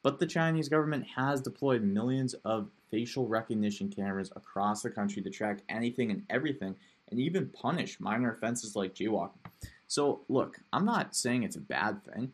but 0.03 0.19
the 0.19 0.26
Chinese 0.26 0.69
government 0.69 1.07
has 1.17 1.41
deployed 1.41 1.83
millions 1.83 2.35
of 2.45 2.69
facial 2.91 3.26
recognition 3.26 3.88
cameras 3.88 4.31
across 4.37 4.83
the 4.83 4.91
country 4.91 5.23
to 5.23 5.31
track 5.31 5.59
anything 5.69 6.11
and 6.11 6.25
everything 6.31 6.76
and 7.10 7.20
even 7.20 7.48
punish 7.48 8.00
minor 8.00 8.32
offenses 8.32 8.76
like 8.76 8.94
jaywalking. 8.94 9.38
So, 9.86 10.22
look, 10.28 10.58
I'm 10.72 10.84
not 10.84 11.14
saying 11.14 11.42
it's 11.42 11.56
a 11.56 11.60
bad 11.60 12.04
thing 12.04 12.32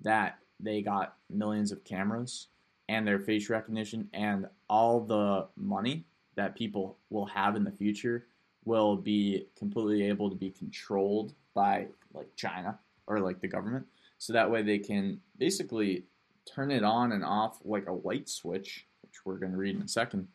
that 0.00 0.38
they 0.60 0.82
got 0.82 1.16
millions 1.30 1.72
of 1.72 1.84
cameras 1.84 2.48
and 2.88 3.06
their 3.06 3.18
face 3.18 3.48
recognition 3.48 4.08
and 4.12 4.46
all 4.68 5.00
the 5.00 5.46
money 5.56 6.04
that 6.34 6.54
people 6.54 6.98
will 7.10 7.26
have 7.26 7.56
in 7.56 7.64
the 7.64 7.70
future 7.70 8.26
will 8.64 8.96
be 8.96 9.46
completely 9.56 10.06
able 10.06 10.30
to 10.30 10.36
be 10.36 10.50
controlled 10.50 11.34
by 11.54 11.86
like 12.14 12.28
China 12.36 12.78
or 13.06 13.20
like 13.20 13.40
the 13.40 13.48
government. 13.48 13.86
So 14.18 14.32
that 14.32 14.50
way 14.50 14.62
they 14.62 14.78
can 14.78 15.20
basically 15.38 16.04
turn 16.44 16.70
it 16.70 16.84
on 16.84 17.12
and 17.12 17.24
off 17.24 17.58
like 17.64 17.86
a 17.88 17.92
light 17.92 18.28
switch 18.28 18.86
which 19.12 19.26
we're 19.26 19.36
going 19.36 19.52
to 19.52 19.58
read 19.58 19.76
in 19.76 19.82
a 19.82 19.88
second, 19.88 20.26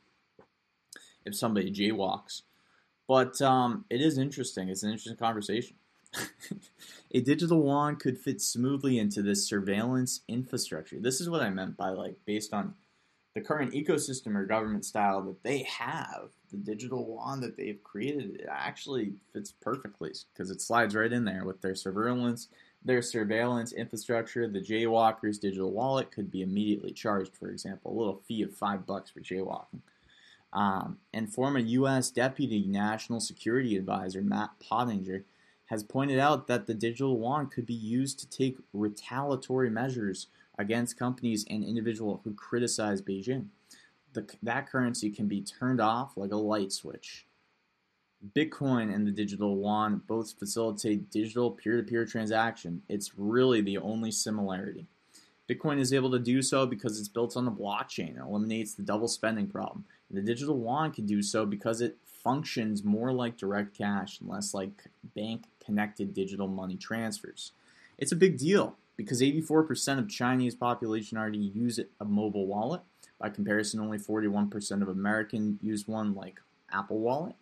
if 1.26 1.36
somebody 1.36 1.72
jaywalks. 1.72 2.44
But 3.08 3.42
um, 3.42 3.86
it 3.90 4.02
is 4.02 4.18
interesting. 4.18 4.70
It's 4.70 4.84
an 4.84 4.92
interesting 4.92 5.18
conversation. 5.18 5.78
a 7.12 7.22
digital 7.22 7.60
yuan 7.60 7.96
could 7.96 8.18
fit 8.18 8.42
smoothly 8.42 9.00
into 9.00 9.22
this 9.22 9.48
surveillance 9.48 10.22
infrastructure. 10.28 11.00
This 11.00 11.22
is 11.22 11.30
what 11.30 11.42
I 11.42 11.50
meant 11.50 11.78
by 11.78 11.90
like 11.90 12.16
based 12.26 12.54
on 12.54 12.74
the 13.38 13.42
current 13.42 13.74
ecosystem 13.74 14.36
or 14.36 14.46
government 14.46 14.84
style 14.84 15.22
that 15.22 15.44
they 15.44 15.62
have, 15.62 16.30
the 16.50 16.58
digital 16.58 17.06
yuan 17.08 17.40
that 17.42 17.56
they've 17.56 17.84
created, 17.84 18.38
it 18.40 18.48
actually 18.50 19.14
fits 19.32 19.52
perfectly 19.52 20.12
because 20.34 20.50
it 20.50 20.60
slides 20.60 20.96
right 20.96 21.14
in 21.14 21.24
there 21.24 21.46
with 21.46 21.62
their 21.62 21.76
surveillance, 21.76 22.48
their 22.84 23.04
surveillance 23.04 23.74
infrastructure. 23.74 24.48
The 24.48 24.60
jaywalker's 24.60 25.38
digital 25.38 25.72
wallet 25.72 26.10
could 26.10 26.32
be 26.32 26.42
immediately 26.42 26.92
charged, 26.94 27.38
for 27.38 27.50
example, 27.50 27.92
a 27.92 27.98
little 28.00 28.24
fee 28.28 28.42
of 28.42 28.56
five 28.56 28.88
bucks 28.88 29.12
for 29.12 29.20
jaywalking. 29.20 29.82
Um, 30.54 30.98
and 31.14 31.32
former 31.32 31.60
U.S. 31.60 32.10
Deputy 32.10 32.66
National 32.68 33.20
Security 33.20 33.78
Advisor 33.78 34.22
Matt 34.22 34.52
Pottinger 34.60 35.26
has 35.68 35.84
pointed 35.84 36.20
out 36.20 36.48
that 36.48 36.66
the 36.66 36.74
digital 36.74 37.18
yuan 37.18 37.48
could 37.48 37.66
be 37.66 37.74
used 37.74 38.20
to 38.20 38.30
take 38.30 38.58
retaliatory 38.74 39.70
measures 39.70 40.28
against 40.58 40.98
companies 40.98 41.46
and 41.50 41.64
individuals 41.64 42.22
who 42.24 42.34
criticize 42.34 43.02
Beijing. 43.02 43.48
The, 44.14 44.26
that 44.42 44.70
currency 44.70 45.10
can 45.10 45.28
be 45.28 45.42
turned 45.42 45.82
off 45.82 46.16
like 46.16 46.32
a 46.32 46.38
light 46.38 46.72
switch. 46.72 47.26
Bitcoin 48.36 48.94
and 48.94 49.06
the 49.06 49.12
digital 49.12 49.56
yuan 49.56 50.02
both 50.08 50.40
facilitate 50.40 51.12
digital 51.12 51.52
peer 51.52 51.78
to 51.78 51.84
peer 51.84 52.06
transaction. 52.06 52.82
It's 52.90 53.12
really 53.18 53.62
the 53.62 53.78
only 53.78 54.12
similarity. 54.12 54.88
Bitcoin 55.50 55.80
is 55.80 55.94
able 55.94 56.12
to 56.12 56.20
do 56.20 56.42
so 56.42 56.66
because 56.66 57.00
it's 57.00 57.08
built 57.08 57.38
on 57.38 57.46
the 57.46 57.52
blockchain 57.52 58.18
and 58.18 58.28
eliminates 58.28 58.74
the 58.74 58.84
double 58.84 59.08
spending 59.08 59.48
problem. 59.48 59.86
The 60.10 60.22
digital 60.22 60.58
yuan 60.58 60.92
can 60.92 61.06
do 61.06 61.22
so 61.22 61.46
because 61.46 61.82
it 61.82 61.98
functions 62.04 62.84
more 62.84 63.12
like 63.12 63.38
direct 63.38 63.78
cash 63.78 64.20
and 64.20 64.30
less 64.30 64.54
like 64.54 64.86
bank 65.16 65.46
connected 65.64 66.14
digital 66.14 66.48
money 66.48 66.76
transfers. 66.76 67.52
It's 67.98 68.12
a 68.12 68.18
big 68.18 68.38
deal 68.38 68.76
because 68.96 69.22
84% 69.22 70.00
of 70.00 70.10
Chinese 70.10 70.56
population 70.56 71.18
already 71.18 71.38
use 71.38 71.80
a 72.00 72.06
mobile 72.06 72.48
wallet. 72.48 72.82
By 73.20 73.30
comparison, 73.30 73.80
only 73.80 73.98
41% 73.98 74.82
of 74.82 74.90
Americans 74.90 75.62
use 75.62 75.88
one 75.88 76.14
like 76.14 76.40
Apple 76.72 77.00
Wallet. 77.00 77.36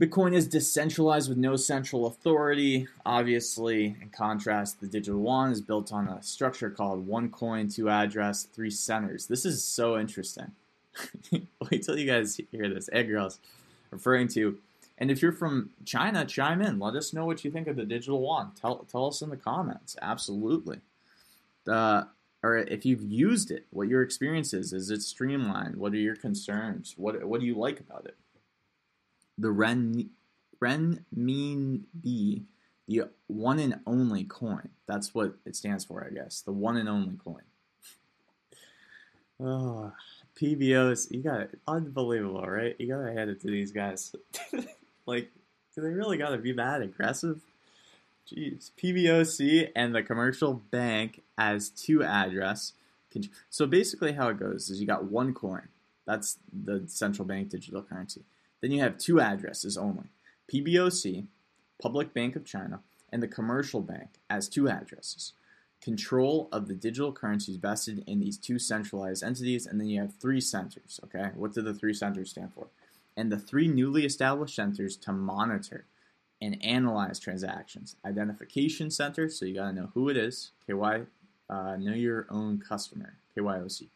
Bitcoin 0.00 0.34
is 0.34 0.48
decentralized 0.48 1.28
with 1.28 1.38
no 1.38 1.56
central 1.56 2.06
authority. 2.06 2.88
Obviously, 3.06 3.96
in 4.00 4.10
contrast, 4.10 4.80
the 4.80 4.86
digital 4.86 5.20
yuan 5.20 5.52
is 5.52 5.60
built 5.60 5.92
on 5.92 6.08
a 6.08 6.22
structure 6.22 6.68
called 6.68 7.06
one 7.06 7.30
coin, 7.30 7.68
two 7.68 7.88
address, 7.88 8.44
three 8.44 8.70
centers. 8.70 9.26
This 9.26 9.44
is 9.44 9.62
so 9.64 9.98
interesting. 9.98 10.52
Wait 11.70 11.82
till 11.82 11.98
you 11.98 12.06
guys 12.06 12.40
hear 12.50 12.68
this. 12.68 12.88
Ed 12.92 13.04
girls 13.04 13.40
referring 13.90 14.28
to 14.28 14.58
and 14.98 15.10
if 15.10 15.22
you're 15.22 15.32
from 15.32 15.70
China, 15.84 16.24
chime 16.24 16.62
in. 16.62 16.78
Let 16.78 16.94
us 16.94 17.12
know 17.12 17.24
what 17.24 17.44
you 17.44 17.50
think 17.50 17.66
of 17.66 17.76
the 17.76 17.84
digital 17.84 18.20
yuan. 18.20 18.52
Tell 18.60 18.78
tell 18.90 19.06
us 19.06 19.22
in 19.22 19.30
the 19.30 19.36
comments. 19.36 19.96
Absolutely. 20.00 20.80
Uh, 21.68 22.04
or 22.42 22.58
if 22.58 22.84
you've 22.84 23.02
used 23.02 23.50
it, 23.50 23.66
what 23.70 23.88
your 23.88 24.02
experience 24.02 24.52
is. 24.52 24.72
Is 24.72 24.90
it 24.90 25.02
streamlined? 25.02 25.76
What 25.76 25.92
are 25.94 25.96
your 25.96 26.16
concerns? 26.16 26.94
What 26.96 27.24
what 27.24 27.40
do 27.40 27.46
you 27.46 27.56
like 27.56 27.80
about 27.80 28.06
it? 28.06 28.16
The 29.36 29.50
Ren 29.50 30.10
Renminbi, 30.62 32.44
the 32.86 33.02
one 33.26 33.58
and 33.58 33.80
only 33.86 34.24
coin. 34.24 34.68
That's 34.86 35.12
what 35.12 35.34
it 35.44 35.56
stands 35.56 35.84
for, 35.84 36.06
I 36.06 36.14
guess. 36.14 36.40
The 36.40 36.52
one 36.52 36.76
and 36.76 36.88
only 36.88 37.16
coin. 37.16 37.42
oh, 39.40 39.92
PBOs, 40.40 41.10
you 41.10 41.22
got 41.22 41.40
it. 41.40 41.58
Unbelievable, 41.66 42.46
right? 42.46 42.74
You 42.78 42.88
gotta 42.88 43.12
hand 43.12 43.30
it 43.30 43.40
to 43.42 43.46
these 43.48 43.72
guys. 43.72 44.14
Like, 45.06 45.30
do 45.74 45.82
they 45.82 45.90
really 45.90 46.16
got 46.16 46.30
to 46.30 46.38
be 46.38 46.52
that 46.52 46.82
aggressive? 46.82 47.40
Jeez, 48.30 48.70
PBOC 48.82 49.70
and 49.76 49.94
the 49.94 50.02
commercial 50.02 50.54
bank 50.54 51.22
as 51.36 51.68
two 51.68 52.02
address. 52.02 52.72
So 53.50 53.66
basically, 53.66 54.12
how 54.12 54.28
it 54.28 54.40
goes 54.40 54.70
is 54.70 54.80
you 54.80 54.86
got 54.86 55.04
one 55.04 55.34
coin. 55.34 55.68
That's 56.06 56.38
the 56.52 56.84
central 56.86 57.26
bank 57.26 57.50
digital 57.50 57.82
currency. 57.82 58.22
Then 58.60 58.72
you 58.72 58.80
have 58.80 58.98
two 58.98 59.20
addresses 59.20 59.76
only. 59.76 60.04
PBOC, 60.52 61.26
Public 61.80 62.12
Bank 62.12 62.34
of 62.34 62.44
China, 62.44 62.80
and 63.12 63.22
the 63.22 63.28
commercial 63.28 63.80
bank 63.80 64.08
as 64.28 64.48
two 64.48 64.68
addresses. 64.68 65.32
Control 65.84 66.48
of 66.50 66.66
the 66.66 66.74
digital 66.74 67.12
currencies 67.12 67.56
vested 67.56 68.02
in 68.06 68.18
these 68.18 68.38
two 68.38 68.58
centralized 68.58 69.22
entities, 69.22 69.66
and 69.66 69.78
then 69.78 69.88
you 69.88 70.00
have 70.00 70.14
three 70.14 70.40
centers. 70.40 70.98
Okay, 71.04 71.30
what 71.34 71.52
do 71.52 71.60
the 71.60 71.74
three 71.74 71.92
centers 71.92 72.30
stand 72.30 72.52
for? 72.54 72.68
and 73.16 73.30
the 73.30 73.38
three 73.38 73.68
newly 73.68 74.04
established 74.04 74.56
centers 74.56 74.96
to 74.96 75.12
monitor 75.12 75.86
and 76.40 76.62
analyze 76.62 77.18
transactions. 77.18 77.96
Identification 78.04 78.90
center, 78.90 79.28
so 79.28 79.44
you 79.44 79.54
got 79.54 79.68
to 79.68 79.72
know 79.72 79.90
who 79.94 80.08
it 80.08 80.16
is. 80.16 80.50
KY, 80.66 81.06
uh, 81.48 81.76
know 81.76 81.94
your 81.94 82.26
own 82.30 82.58
customer. 82.58 83.14
KYOC. 83.36 83.88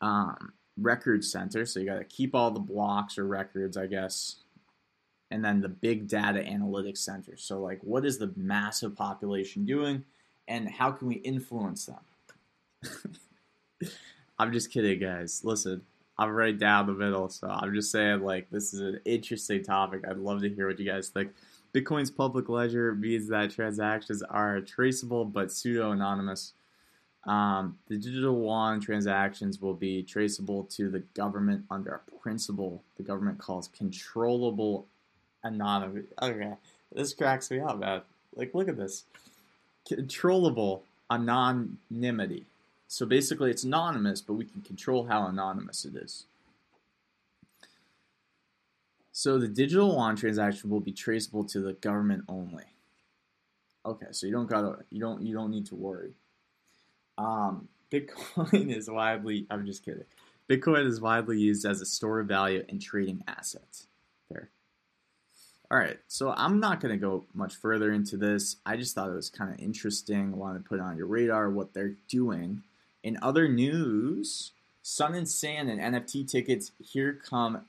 Um, 0.00 0.52
record 0.76 1.24
center, 1.24 1.66
so 1.66 1.80
you 1.80 1.86
got 1.86 1.98
to 1.98 2.04
keep 2.04 2.34
all 2.34 2.50
the 2.50 2.60
blocks 2.60 3.18
or 3.18 3.26
records, 3.26 3.76
I 3.76 3.86
guess. 3.86 4.36
And 5.30 5.44
then 5.44 5.60
the 5.60 5.68
big 5.68 6.08
data 6.08 6.40
analytics 6.40 6.98
center. 6.98 7.36
So, 7.36 7.60
like, 7.60 7.80
what 7.82 8.06
is 8.06 8.18
the 8.18 8.32
massive 8.36 8.96
population 8.96 9.66
doing, 9.66 10.04
and 10.48 10.68
how 10.68 10.90
can 10.90 11.08
we 11.08 11.16
influence 11.16 11.86
them? 11.86 13.10
I'm 14.38 14.52
just 14.52 14.72
kidding, 14.72 14.98
guys. 14.98 15.42
Listen, 15.44 15.82
I'm 16.16 16.30
right 16.30 16.58
down 16.58 16.86
the 16.86 16.94
middle. 16.94 17.28
So 17.28 17.48
I'm 17.48 17.72
just 17.74 17.92
saying, 17.92 18.22
like, 18.22 18.50
this 18.50 18.74
is 18.74 18.80
an 18.80 19.00
interesting 19.04 19.62
topic. 19.62 20.02
I'd 20.08 20.16
love 20.16 20.40
to 20.40 20.48
hear 20.48 20.66
what 20.66 20.78
you 20.80 20.86
guys 20.90 21.08
think. 21.08 21.30
Bitcoin's 21.74 22.10
public 22.10 22.48
ledger 22.48 22.94
means 22.94 23.28
that 23.28 23.50
transactions 23.50 24.22
are 24.22 24.60
traceable 24.60 25.24
but 25.24 25.52
pseudo 25.52 25.92
anonymous. 25.92 26.54
Um, 27.24 27.78
the 27.88 27.96
digital 27.96 28.40
yuan 28.40 28.80
transactions 28.80 29.60
will 29.60 29.74
be 29.74 30.02
traceable 30.02 30.64
to 30.64 30.88
the 30.88 31.00
government 31.12 31.64
under 31.70 31.90
a 31.90 32.10
principle 32.20 32.82
the 32.96 33.02
government 33.02 33.38
calls 33.38 33.68
controllable 33.68 34.86
anonymity. 35.44 36.06
Okay, 36.22 36.54
this 36.92 37.12
cracks 37.12 37.50
me 37.50 37.60
up, 37.60 37.78
man. 37.80 38.00
Like, 38.34 38.54
look 38.54 38.68
at 38.68 38.78
this 38.78 39.04
controllable 39.88 40.84
anonymity. 41.10 42.46
So 42.86 43.06
basically, 43.06 43.50
it's 43.50 43.64
anonymous, 43.64 44.20
but 44.20 44.34
we 44.34 44.44
can 44.44 44.62
control 44.62 45.06
how 45.06 45.26
anonymous 45.26 45.84
it 45.84 45.94
is. 45.96 46.24
So 49.12 49.38
the 49.38 49.48
digital 49.48 49.88
yuan 49.88 50.16
transaction 50.16 50.70
will 50.70 50.80
be 50.80 50.92
traceable 50.92 51.44
to 51.44 51.60
the 51.60 51.72
government 51.72 52.24
only. 52.28 52.64
Okay, 53.84 54.06
so 54.12 54.26
you 54.26 54.32
don't 54.32 54.48
gotta, 54.48 54.84
you 54.90 55.00
don't, 55.00 55.22
you 55.22 55.34
don't 55.34 55.50
need 55.50 55.66
to 55.66 55.74
worry. 55.74 56.12
Um, 57.16 57.68
Bitcoin 57.90 58.74
is 58.76 58.88
widely. 58.88 59.46
I'm 59.50 59.66
just 59.66 59.84
kidding. 59.84 60.04
Bitcoin 60.48 60.86
is 60.86 61.00
widely 61.00 61.38
used 61.38 61.66
as 61.66 61.80
a 61.80 61.86
store 61.86 62.20
of 62.20 62.28
value 62.28 62.64
and 62.68 62.80
trading 62.80 63.22
assets. 63.26 63.86
There. 64.30 64.50
All 65.70 65.76
right, 65.76 65.98
so 66.08 66.32
I'm 66.34 66.60
not 66.60 66.80
going 66.80 66.98
to 66.98 67.00
go 67.00 67.24
much 67.34 67.54
further 67.56 67.92
into 67.92 68.16
this. 68.16 68.56
I 68.64 68.76
just 68.76 68.94
thought 68.94 69.10
it 69.10 69.14
was 69.14 69.28
kind 69.28 69.52
of 69.52 69.60
interesting. 69.60 70.32
I 70.34 70.52
to 70.54 70.66
put 70.66 70.80
on 70.80 70.96
your 70.96 71.06
radar 71.06 71.50
what 71.50 71.74
they're 71.74 71.94
doing. 72.08 72.62
In 73.02 73.18
other 73.20 73.48
news, 73.48 74.52
Sun 74.82 75.14
and 75.14 75.28
Sand 75.28 75.68
and 75.68 75.94
NFT 75.94 76.26
tickets. 76.26 76.72
Here 76.82 77.12
come 77.12 77.60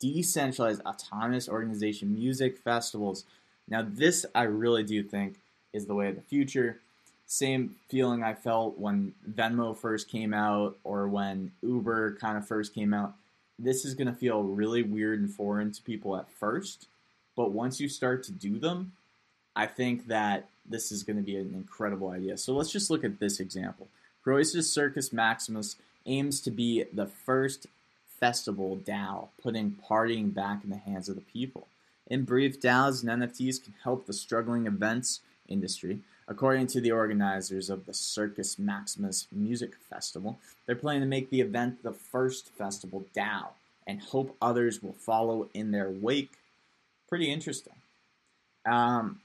decentralized 0.00 0.82
autonomous 0.84 1.48
organization 1.48 2.12
music 2.12 2.58
festivals. 2.58 3.24
Now, 3.68 3.86
this 3.88 4.26
I 4.34 4.42
really 4.42 4.82
do 4.82 5.04
think 5.04 5.36
is 5.72 5.86
the 5.86 5.94
way 5.94 6.08
of 6.08 6.16
the 6.16 6.22
future. 6.22 6.80
Same 7.26 7.76
feeling 7.88 8.24
I 8.24 8.34
felt 8.34 8.78
when 8.78 9.14
Venmo 9.30 9.76
first 9.76 10.08
came 10.08 10.34
out 10.34 10.76
or 10.82 11.06
when 11.06 11.52
Uber 11.62 12.16
kind 12.20 12.36
of 12.36 12.46
first 12.46 12.74
came 12.74 12.92
out. 12.92 13.14
This 13.58 13.84
is 13.84 13.94
going 13.94 14.08
to 14.08 14.12
feel 14.12 14.42
really 14.42 14.82
weird 14.82 15.20
and 15.20 15.30
foreign 15.30 15.70
to 15.70 15.82
people 15.82 16.16
at 16.16 16.28
first, 16.28 16.88
but 17.36 17.50
once 17.50 17.80
you 17.80 17.88
start 17.88 18.22
to 18.24 18.32
do 18.32 18.58
them, 18.58 18.92
I 19.56 19.66
think 19.66 20.08
that 20.08 20.48
this 20.68 20.90
is 20.90 21.02
going 21.02 21.16
to 21.16 21.22
be 21.22 21.36
an 21.36 21.52
incredible 21.54 22.10
idea. 22.10 22.36
So 22.36 22.54
let's 22.54 22.72
just 22.72 22.90
look 22.90 23.04
at 23.04 23.20
this 23.20 23.40
example. 23.40 23.88
Croesus 24.22 24.72
Circus 24.72 25.12
Maximus 25.12 25.76
aims 26.06 26.40
to 26.40 26.50
be 26.50 26.84
the 26.92 27.06
first 27.06 27.66
festival 28.08 28.76
DAO, 28.76 29.28
putting 29.42 29.76
partying 29.88 30.32
back 30.32 30.64
in 30.64 30.70
the 30.70 30.76
hands 30.76 31.08
of 31.08 31.14
the 31.14 31.20
people. 31.20 31.66
In 32.06 32.24
brief, 32.24 32.60
DAOs 32.60 33.02
and 33.02 33.22
NFTs 33.22 33.62
can 33.62 33.74
help 33.82 34.06
the 34.06 34.12
struggling 34.12 34.66
events 34.66 35.20
industry. 35.48 36.00
According 36.26 36.68
to 36.68 36.80
the 36.80 36.92
organizers 36.92 37.68
of 37.68 37.84
the 37.84 37.92
Circus 37.92 38.58
Maximus 38.58 39.26
Music 39.30 39.74
Festival, 39.90 40.38
they're 40.64 40.74
planning 40.74 41.02
to 41.02 41.06
make 41.06 41.28
the 41.28 41.42
event 41.42 41.82
the 41.82 41.92
first 41.92 42.48
festival 42.48 43.04
DAO 43.14 43.48
and 43.86 44.00
hope 44.00 44.34
others 44.40 44.82
will 44.82 44.94
follow 44.94 45.48
in 45.52 45.70
their 45.70 45.90
wake. 45.90 46.32
Pretty 47.08 47.32
interesting. 47.32 47.74
Um, 48.66 49.20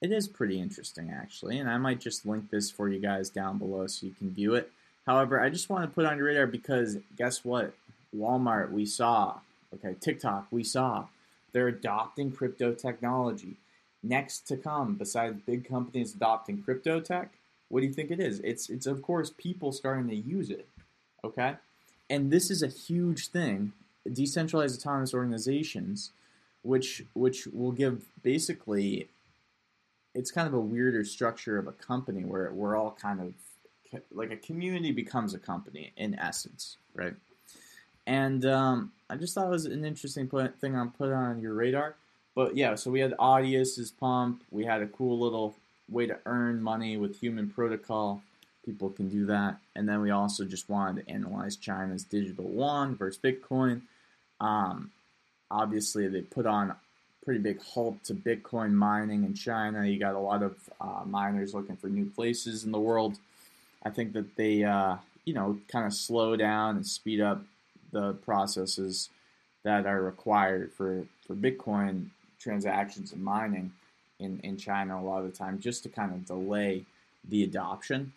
it 0.00 0.10
is 0.10 0.26
pretty 0.26 0.60
interesting, 0.60 1.10
actually, 1.10 1.58
and 1.58 1.70
I 1.70 1.78
might 1.78 2.00
just 2.00 2.26
link 2.26 2.50
this 2.50 2.70
for 2.70 2.88
you 2.88 2.98
guys 2.98 3.30
down 3.30 3.58
below 3.58 3.86
so 3.86 4.06
you 4.06 4.12
can 4.12 4.30
view 4.30 4.54
it. 4.54 4.70
However, 5.06 5.40
I 5.40 5.48
just 5.48 5.70
want 5.70 5.84
to 5.84 5.94
put 5.94 6.06
on 6.06 6.16
your 6.16 6.26
radar 6.26 6.46
because 6.46 6.96
guess 7.16 7.44
what? 7.44 7.74
Walmart, 8.16 8.70
we 8.70 8.86
saw, 8.86 9.38
okay, 9.74 9.96
TikTok, 10.00 10.46
we 10.50 10.64
saw, 10.64 11.06
they're 11.52 11.68
adopting 11.68 12.32
crypto 12.32 12.72
technology. 12.72 13.56
Next 14.02 14.40
to 14.48 14.56
come, 14.56 14.94
besides 14.94 15.40
big 15.46 15.68
companies 15.68 16.14
adopting 16.14 16.62
crypto 16.62 17.00
tech, 17.00 17.30
what 17.68 17.80
do 17.80 17.86
you 17.86 17.92
think 17.92 18.10
it 18.10 18.20
is? 18.20 18.40
It's 18.40 18.68
it's 18.68 18.86
of 18.86 19.00
course 19.00 19.30
people 19.30 19.72
starting 19.72 20.08
to 20.08 20.16
use 20.16 20.50
it. 20.50 20.66
Okay? 21.24 21.54
And 22.10 22.30
this 22.30 22.50
is 22.50 22.62
a 22.62 22.68
huge 22.68 23.28
thing. 23.28 23.72
Decentralized 24.12 24.80
autonomous 24.80 25.14
organizations, 25.14 26.10
which 26.62 27.04
which 27.14 27.46
will 27.46 27.72
give 27.72 28.04
basically 28.22 29.08
it's 30.14 30.30
kind 30.30 30.46
of 30.46 30.54
a 30.54 30.60
weirder 30.60 31.04
structure 31.04 31.58
of 31.58 31.66
a 31.66 31.72
company 31.72 32.24
where 32.24 32.52
we're 32.52 32.76
all 32.76 32.96
kind 33.00 33.20
of 33.20 33.32
like 34.12 34.30
a 34.30 34.36
community 34.36 34.92
becomes 34.92 35.34
a 35.34 35.38
company 35.38 35.92
in 35.96 36.18
essence, 36.18 36.76
right? 36.94 37.14
And 38.06 38.44
um, 38.46 38.92
I 39.10 39.16
just 39.16 39.34
thought 39.34 39.46
it 39.46 39.50
was 39.50 39.66
an 39.66 39.84
interesting 39.84 40.28
thing 40.60 40.76
on 40.76 40.90
put 40.90 41.12
on 41.12 41.40
your 41.40 41.54
radar. 41.54 41.96
But 42.34 42.56
yeah, 42.56 42.74
so 42.74 42.90
we 42.90 43.00
had 43.00 43.14
Audius's 43.18 43.90
pump. 43.90 44.42
We 44.50 44.64
had 44.64 44.82
a 44.82 44.86
cool 44.86 45.18
little 45.18 45.54
way 45.88 46.06
to 46.06 46.18
earn 46.24 46.62
money 46.62 46.96
with 46.96 47.20
Human 47.20 47.48
Protocol. 47.50 48.22
People 48.64 48.90
can 48.90 49.08
do 49.08 49.26
that. 49.26 49.58
And 49.76 49.88
then 49.88 50.00
we 50.00 50.10
also 50.10 50.44
just 50.44 50.68
wanted 50.68 51.04
to 51.04 51.12
analyze 51.12 51.56
China's 51.56 52.04
digital 52.04 52.50
yuan 52.50 52.96
versus 52.96 53.20
Bitcoin. 53.22 53.82
Um, 54.40 54.90
obviously, 55.52 56.08
they 56.08 56.22
put 56.22 56.46
on 56.46 56.74
pretty 57.24 57.40
big 57.40 57.62
halt 57.62 58.02
to 58.04 58.14
Bitcoin 58.14 58.72
mining 58.72 59.24
in 59.24 59.34
China. 59.34 59.86
You 59.86 59.98
got 59.98 60.14
a 60.14 60.18
lot 60.18 60.42
of 60.42 60.56
uh, 60.80 61.02
miners 61.06 61.54
looking 61.54 61.76
for 61.76 61.88
new 61.88 62.06
places 62.06 62.64
in 62.64 62.72
the 62.72 62.80
world. 62.80 63.18
I 63.84 63.90
think 63.90 64.12
that 64.14 64.36
they, 64.36 64.64
uh, 64.64 64.96
you 65.24 65.34
know, 65.34 65.58
kind 65.68 65.86
of 65.86 65.92
slow 65.92 66.36
down 66.36 66.76
and 66.76 66.86
speed 66.86 67.20
up 67.20 67.42
the 67.92 68.14
processes 68.14 69.10
that 69.62 69.86
are 69.86 70.02
required 70.02 70.72
for, 70.72 71.04
for 71.26 71.34
Bitcoin 71.34 72.06
transactions 72.40 73.12
and 73.12 73.22
mining 73.22 73.72
in, 74.18 74.40
in 74.42 74.56
China 74.56 74.98
a 74.98 75.02
lot 75.02 75.24
of 75.24 75.30
the 75.30 75.36
time 75.36 75.60
just 75.60 75.84
to 75.84 75.88
kind 75.88 76.12
of 76.12 76.26
delay 76.26 76.84
the 77.28 77.44
adoption 77.44 78.12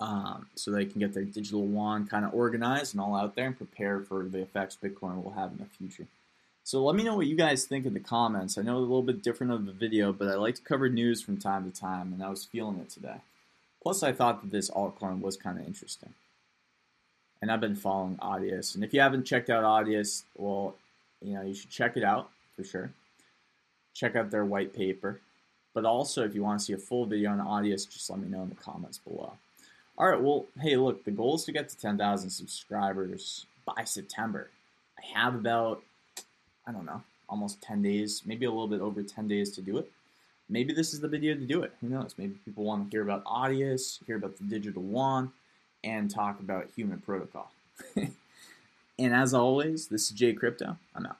um, 0.00 0.46
so 0.54 0.70
they 0.70 0.84
can 0.84 1.00
get 1.00 1.14
their 1.14 1.24
digital 1.24 1.64
yuan 1.64 2.06
kind 2.06 2.24
of 2.24 2.34
organized 2.34 2.94
and 2.94 3.00
all 3.00 3.14
out 3.14 3.34
there 3.34 3.46
and 3.46 3.56
prepare 3.56 4.00
for 4.00 4.24
the 4.24 4.40
effects 4.40 4.76
Bitcoin 4.82 5.22
will 5.22 5.32
have 5.32 5.52
in 5.52 5.58
the 5.58 5.66
future. 5.66 6.06
So 6.64 6.82
let 6.82 6.96
me 6.96 7.02
know 7.02 7.14
what 7.14 7.26
you 7.26 7.36
guys 7.36 7.66
think 7.66 7.84
in 7.84 7.92
the 7.92 8.00
comments. 8.00 8.56
I 8.56 8.62
know 8.62 8.78
a 8.78 8.78
little 8.78 9.02
bit 9.02 9.22
different 9.22 9.52
of 9.52 9.66
the 9.66 9.72
video, 9.72 10.12
but 10.12 10.28
I 10.28 10.34
like 10.34 10.54
to 10.56 10.62
cover 10.62 10.88
news 10.88 11.20
from 11.20 11.36
time 11.36 11.70
to 11.70 11.78
time, 11.78 12.12
and 12.12 12.22
I 12.22 12.30
was 12.30 12.46
feeling 12.46 12.78
it 12.78 12.88
today. 12.88 13.20
Plus, 13.82 14.02
I 14.02 14.12
thought 14.12 14.40
that 14.40 14.50
this 14.50 14.70
altcoin 14.70 15.20
was 15.20 15.36
kind 15.36 15.60
of 15.60 15.66
interesting. 15.66 16.14
And 17.42 17.52
I've 17.52 17.60
been 17.60 17.76
following 17.76 18.16
Audius. 18.16 18.74
And 18.74 18.82
if 18.82 18.94
you 18.94 19.00
haven't 19.00 19.26
checked 19.26 19.50
out 19.50 19.62
Audius, 19.62 20.22
well, 20.36 20.74
you 21.20 21.34
know, 21.34 21.42
you 21.42 21.54
should 21.54 21.68
check 21.68 21.98
it 21.98 22.02
out 22.02 22.30
for 22.56 22.64
sure. 22.64 22.90
Check 23.92 24.16
out 24.16 24.30
their 24.30 24.46
white 24.46 24.72
paper. 24.72 25.20
But 25.74 25.84
also, 25.84 26.24
if 26.24 26.34
you 26.34 26.42
want 26.42 26.60
to 26.60 26.64
see 26.64 26.72
a 26.72 26.78
full 26.78 27.04
video 27.04 27.30
on 27.30 27.40
Audius, 27.40 27.86
just 27.86 28.08
let 28.08 28.18
me 28.18 28.28
know 28.28 28.42
in 28.42 28.48
the 28.48 28.54
comments 28.54 28.96
below. 28.96 29.34
All 29.96 30.08
right, 30.08 30.20
well, 30.20 30.46
hey, 30.60 30.76
look, 30.76 31.04
the 31.04 31.12
goal 31.12 31.36
is 31.36 31.44
to 31.44 31.52
get 31.52 31.68
to 31.68 31.78
10,000 31.78 32.28
subscribers 32.28 33.46
by 33.64 33.84
September. 33.84 34.50
I 34.98 35.18
have 35.18 35.36
about, 35.36 35.84
I 36.66 36.72
don't 36.72 36.84
know, 36.84 37.02
almost 37.28 37.62
10 37.62 37.82
days, 37.82 38.22
maybe 38.26 38.44
a 38.44 38.50
little 38.50 38.66
bit 38.66 38.80
over 38.80 39.04
10 39.04 39.28
days 39.28 39.52
to 39.52 39.60
do 39.60 39.78
it. 39.78 39.90
Maybe 40.48 40.74
this 40.74 40.94
is 40.94 41.00
the 41.00 41.06
video 41.06 41.34
to 41.34 41.46
do 41.46 41.62
it. 41.62 41.74
Who 41.80 41.88
knows? 41.88 42.16
Maybe 42.18 42.34
people 42.44 42.64
want 42.64 42.90
to 42.90 42.94
hear 42.94 43.02
about 43.02 43.24
Audius, 43.24 44.04
hear 44.04 44.16
about 44.16 44.36
the 44.36 44.44
digital 44.44 44.82
yuan, 44.82 45.30
and 45.84 46.10
talk 46.10 46.40
about 46.40 46.70
human 46.74 46.98
protocol. 46.98 47.52
and 47.96 49.14
as 49.14 49.32
always, 49.32 49.86
this 49.86 50.10
is 50.10 50.10
Jay 50.10 50.32
Crypto. 50.32 50.76
I'm 50.96 51.06
out. 51.06 51.18